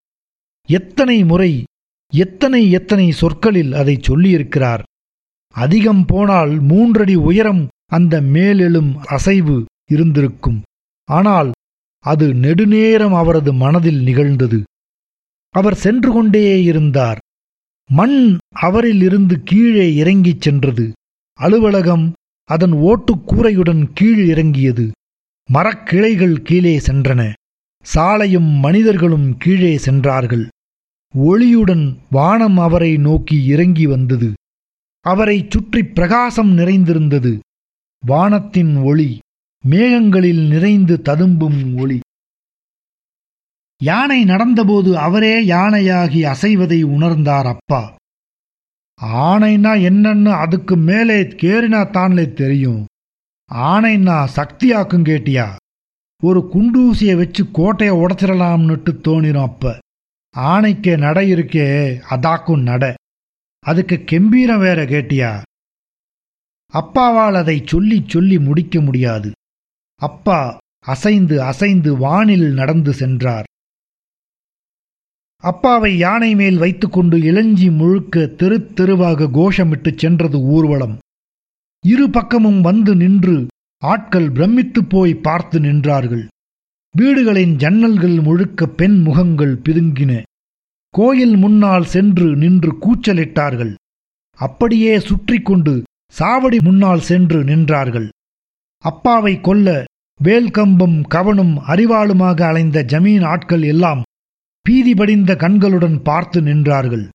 [0.69, 1.63] எத்தனை முறை
[2.13, 4.83] எத்தனை எத்தனை சொற்களில் அதை சொல்லியிருக்கிறார்.
[5.55, 9.65] அதிகம் போனால் மூன்றடி உயரம் அந்த மேலெழும் அசைவு.
[9.91, 10.61] இருந்திருக்கும்.
[11.09, 11.51] ஆனால்
[12.05, 14.63] அது நெடுநேரம் அவரது மனதில் நிகழ்ந்தது.
[15.49, 17.19] அவர் சென்று கொண்டே இருந்தார்.
[17.89, 20.93] மண் அவரில் இருந்து கீழே இறங்கிச் சென்றது.
[21.33, 22.13] அலுவலகம்
[22.43, 24.91] அதன் ஓட்டுக்கூரையுடன் கீழ் இறங்கியது.
[25.53, 27.33] மரக்கிளைகள் கீழே சென்றன.
[27.83, 30.47] சாலையும் மனிதர்களும் கீழே சென்றார்கள்.
[31.17, 34.33] ஒளியுடன் வானம் அவரை நோக்கி இறங்கி வந்தது.
[35.05, 37.39] அவரைச் சுற்றி பிரகாசம் நிறைந்திருந்தது.
[38.05, 39.19] வானத்தின் ஒளி
[39.69, 41.99] மேகங்களில் நிறைந்து ததும்பும் ஒளி.
[43.83, 47.95] யானை நடந்தபோது அவரே யானையாகி அசைவதை உணர்ந்தார் அப்பா.
[49.03, 52.85] ஆணைனா என்னன்னு அதுக்கு மேலே கேறினா தானே தெரியும்.
[53.53, 55.55] ஆனைன்னா சக்தியாக்கும் கேட்டியா?
[56.23, 59.77] ஒரு குண்டூசிய வச்சு கோட்டைய உடச்சிடலாம்னுட்டு தோணிரும் அப்ப.
[60.35, 62.93] ஆணைக்கு நடை இருக்கே அதாக்கும் நட.
[63.59, 65.41] அதுக்கு கெம்பீரம் வேற கேட்டியா?
[66.73, 69.31] அப்பாவால் அதை சொல்லி சொல்லி முடிக்க முடியாது.
[69.99, 73.43] அப்பா அசைந்து அசைந்து வானில் நடந்து சென்றார்.
[75.37, 80.97] அப்பாவை யானை மேல் வைத்துக்கொண்டு இளஞ்சி முழுக்க தெரு தெருவாக கோஷமிட்டுச் சென்றது ஊர்வலம்.
[81.85, 86.27] இரு பக்கமும் வந்து நின்று ஆட்கள் பிரமித்துப் போய் பார்த்து நின்றார்கள்.
[86.97, 90.21] வீடுகளின் ஜன்னல்கள் முழுக்க பெண் முகங்கள் பிதுங்கின.
[90.89, 93.73] கோயில் முன்னால் சென்று நின்று கூச்சலிட்டார்கள்.
[94.31, 95.83] அப்படியே சுற்றி கொண்டு
[96.19, 98.09] சாவடி முன்னால் சென்று நின்றார்கள்.
[98.77, 99.83] அப்பாவை கொல்ல
[100.23, 104.03] வேல்கம்பும் கவனும் அறிவாளுமாக அலைந்த ஜமீன் ஆட்கள் எல்லாம்
[104.69, 107.09] பீதிபடிந்த கண்களுடன் பார்த்து நின்றார்கள்.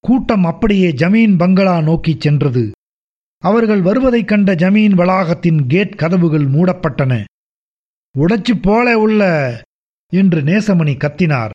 [0.00, 2.70] கூட்டம் அப்படியே ஜமீன் பங்களா நோக்கிச் சென்றது.
[3.38, 7.24] அவர்கள் வருவதைக் கண்ட ஜமீன் வளாகத்தின் கேட் கதவுகள் மூடப்பட்டன.
[8.18, 9.22] உடைச்சு போல உள்ள
[10.12, 11.50] என்று நேசமணி கத்தினார்.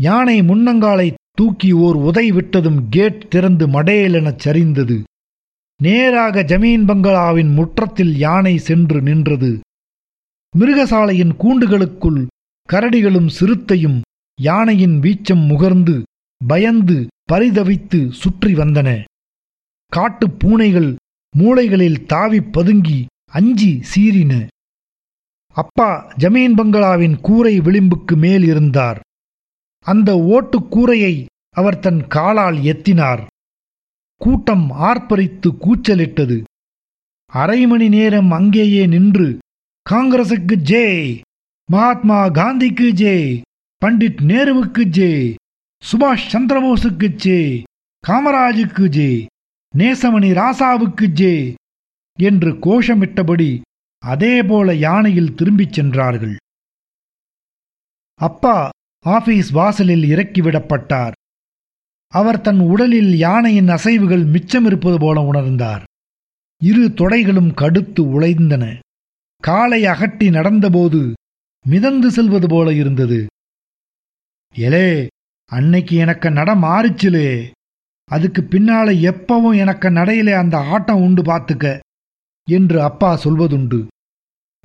[0.00, 5.02] யானை முன்னங்காலை தூக்கி ஓர் உதை விட்டதும் கேட் திறந்து மடேலெனச் சரிந்தது.
[5.84, 9.60] நேராக ஜமீன் பங்களாவின் முற்றத்தில் யானை சென்று நின்றது.
[10.58, 12.26] மிருகசாலையின் கூண்டுகளுக்குள்
[12.72, 14.02] கரடிகளும் சிறுத்தையும்
[14.40, 16.02] யானையின் வீச்சம் முகர்ந்து
[16.46, 19.04] பயந்து பரிதவித்து சுற்றி வந்தன.
[19.86, 20.96] காட்டுப் பூனைகள்
[21.38, 24.46] மூளைகளில் தாவிப் பதுங்கி அஞ்சி சீறின.
[25.52, 29.00] அப்பா ஜமீன் பங்களாவின் கூரை விளிம்புக்கு மேல் இருந்தார்.
[29.80, 33.26] அந்த ஓட்டுக் கூரையை அவர் தன் காலால் எத்தினார்.
[34.16, 36.42] கூட்டம் ஆர்ப்பரித்து கூச்சலிட்டது.
[37.32, 39.38] அரை மணி நேரம் அங்கேயே நின்று
[39.90, 40.84] காங்கிரசுக்கு ஜே
[41.72, 43.14] மகாத்மா காந்திக்கு ஜே
[43.82, 45.10] பண்டிட் நேருவுக்கு ஜே
[45.82, 47.40] சுபாஷ் சந்திரபோஸுக்கு ஜே
[48.04, 49.10] காமராஜுக்கு ஜே
[49.74, 51.34] நேசமணி ராசாவுக்கு ஜே
[52.18, 53.50] என்று கோஷமிட்டபடி
[54.02, 56.36] அதேபோல யானையில் திரும்பிச் சென்றார்கள்.
[58.20, 58.56] அப்பா
[59.04, 61.13] ஆபீஸ் வாசலில் இறக்கிவிடப்பட்டார்.
[62.14, 65.82] அவர் தன் உடலில் யானையின் அசைவுகள் மிச்சமிருப்பது போல உணர்ந்தார்.
[66.62, 68.64] இரு தொடைகளும் கடுத்து உழைந்தன
[69.42, 71.12] காலை அகட்டி நடந்தபோது
[71.66, 73.26] மிதந்து செல்வது போல இருந்தது.
[74.54, 75.06] எலே
[75.50, 77.28] அன்னைக்கு எனக்கு நட மாறிச்சிலே.
[78.04, 81.78] அதுக்கு பின்னால எப்பவும் எனக்கு நடையிலே அந்த ஆட்டம் உண்டு பார்த்துக்க
[82.48, 83.80] என்று அப்பா சொல்வதுண்டு.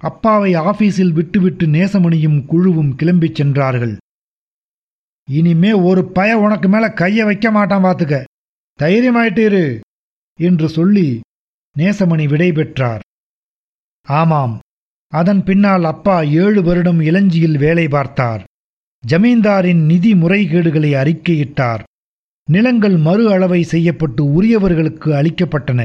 [0.02, 3.98] அப்பாவை ஆபீஸில் விட்டுவிட்டு நேசமணியும் குழுவும் கிளம்பிச் சென்றார்கள்.
[5.30, 8.18] இனிமே ஒரு பய உனக்கு மேல கைய வைக்க மாட்டான் பார்த்துக்க
[8.80, 9.66] தைரியமாயிட்டீரு!
[10.40, 11.22] என்று சொல்லி
[11.76, 13.02] நேசமணி விடை பெற்றார்.
[14.08, 14.60] ஆமாம்.
[15.14, 18.42] அதன் பின்னால் அப்பா ஏழு வருடம் இளஞ்சியில் வேலை பார்த்தார்.
[19.08, 21.84] ஜமீன்தாரின் நிதி முறைகேடுகளை அறிக்கையிட்டார்.
[22.48, 25.82] நிலங்கள் மறு அளவை செய்யப்பட்டு உரியவர்களுக்கு அளிக்கப்பட்டன.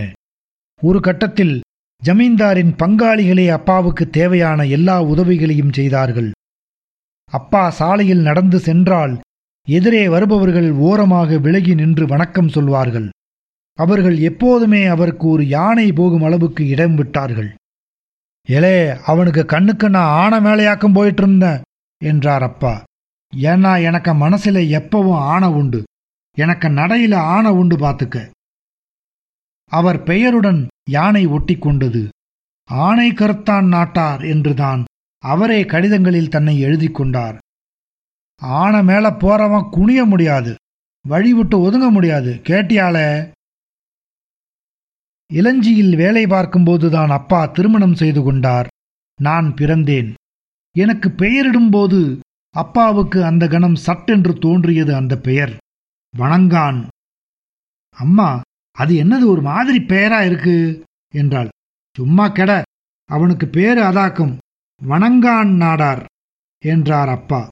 [0.83, 1.61] ஒரு கட்டத்தில்
[2.03, 6.31] ஜமீன்தாரின் பங்காளிகளே அப்பாவுக்கு தேவையான எல்லா உதவிகளையும் செய்தார்கள்.
[7.33, 9.15] அப்பா சாலையில் நடந்து சென்றால்
[9.69, 13.09] எதிரே வருபவர்கள் ஓரமாக விலகி நின்று வணக்கம் சொல்வார்கள்.
[13.79, 17.55] அவர்கள் எப்போதுமே அவருக்கு ஒரு யானை போகும் அளவுக்கு இடம் விட்டார்கள்.
[18.49, 21.62] எலே அவனுக்கு கண்ணுக்கு நான் ஆன மேலையாக்கம் போயிட்டு இருந்தேன்
[22.05, 22.85] என்றார் அப்பா.
[23.37, 25.83] ஏன்னா எனக்கு மனசுல எப்பவும் ஆணை உண்டு.
[26.37, 28.31] எனக்கு நடையில ஆணை உண்டு பார்த்துக்க.
[29.65, 32.09] அவர் பெயருடன் யானை ஒட்டி கொண்டது.
[32.65, 34.85] ஆணை கருத்தான் நாட்டார் என்றுதான்
[35.19, 37.39] அவரே கடிதங்களில் தன்னை எழுதி கொண்டார்.
[38.45, 40.55] ஆனை மேல போறவன் குனிய முடியாது
[41.09, 42.41] வழி விட்டு ஒதுங்க முடியாது.
[42.43, 43.33] கேட்டியால
[45.33, 48.67] இளஞ்சியில் வேலை பார்க்கும்போதுதான் அப்பா திருமணம் செய்து கொண்டார்
[49.21, 50.15] நான் பிறந்தேன்.
[50.77, 52.21] எனக்கு பெயரிடும்போது
[52.51, 55.57] அப்பாவுக்கு அந்த கணம் சட்டென்று தோன்றியது அந்த பெயர்.
[56.19, 56.87] வணங்கான்.
[57.91, 58.41] அம்மா
[58.73, 60.85] அது என்னது ஒரு மாதிரி பெயரா இருக்கு?
[61.15, 61.49] என்றாள்.
[61.97, 62.63] சும்மா கெட
[63.05, 64.39] அவனுக்கு பேரு அதாக்கும்
[64.81, 66.05] வணங்கான் நாடார்
[66.59, 67.49] என்றார் அப்பா.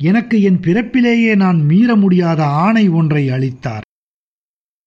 [0.00, 3.84] எனக்கு என் பிறப்பிலேயே நான் மீற முடியாத ஆணை ஒன்றை அளித்தார்.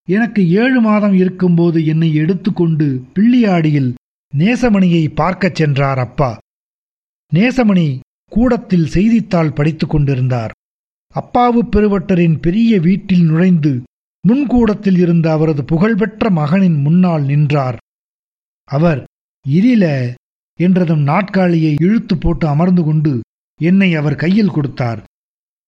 [0.08, 3.94] எனக்கு ஏழு மாதம் இருக்கும்போது என்னை எடுத்துக்கொண்டு பிள்ளியாடியில்
[4.38, 6.38] நேசமணியை பார்க்கச் சென்றார் அப்பா.
[7.34, 8.00] நேசமணி
[8.32, 10.52] கூடத்தில் செய்தித்தாள் படித்துக் கொண்டிருந்தார்.
[11.16, 13.84] அப்பாவு பெருவட்டரின் பெரிய வீட்டில் நுழைந்து
[14.28, 17.78] முன்கூடத்தில் இருந்த அவரது புகழ்பெற்ற மகனின் முன்னால் நின்றார்.
[18.64, 19.08] அவர்
[19.50, 20.14] இரில
[20.60, 23.20] என்றதும் நாட்காலியை இழுத்து போட்டு அமர்ந்து கொண்டு
[23.60, 25.04] என்னை அவர் கையில் கொடுத்தார்.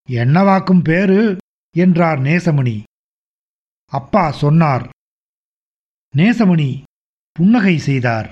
[0.09, 1.37] என்னவாக்கும் பேரு
[1.77, 2.83] என்றார் நேசமணி.
[3.85, 4.89] அப்பா சொன்னார்.
[6.17, 6.83] நேசமணி
[7.31, 8.31] புன்னகை செய்தார்.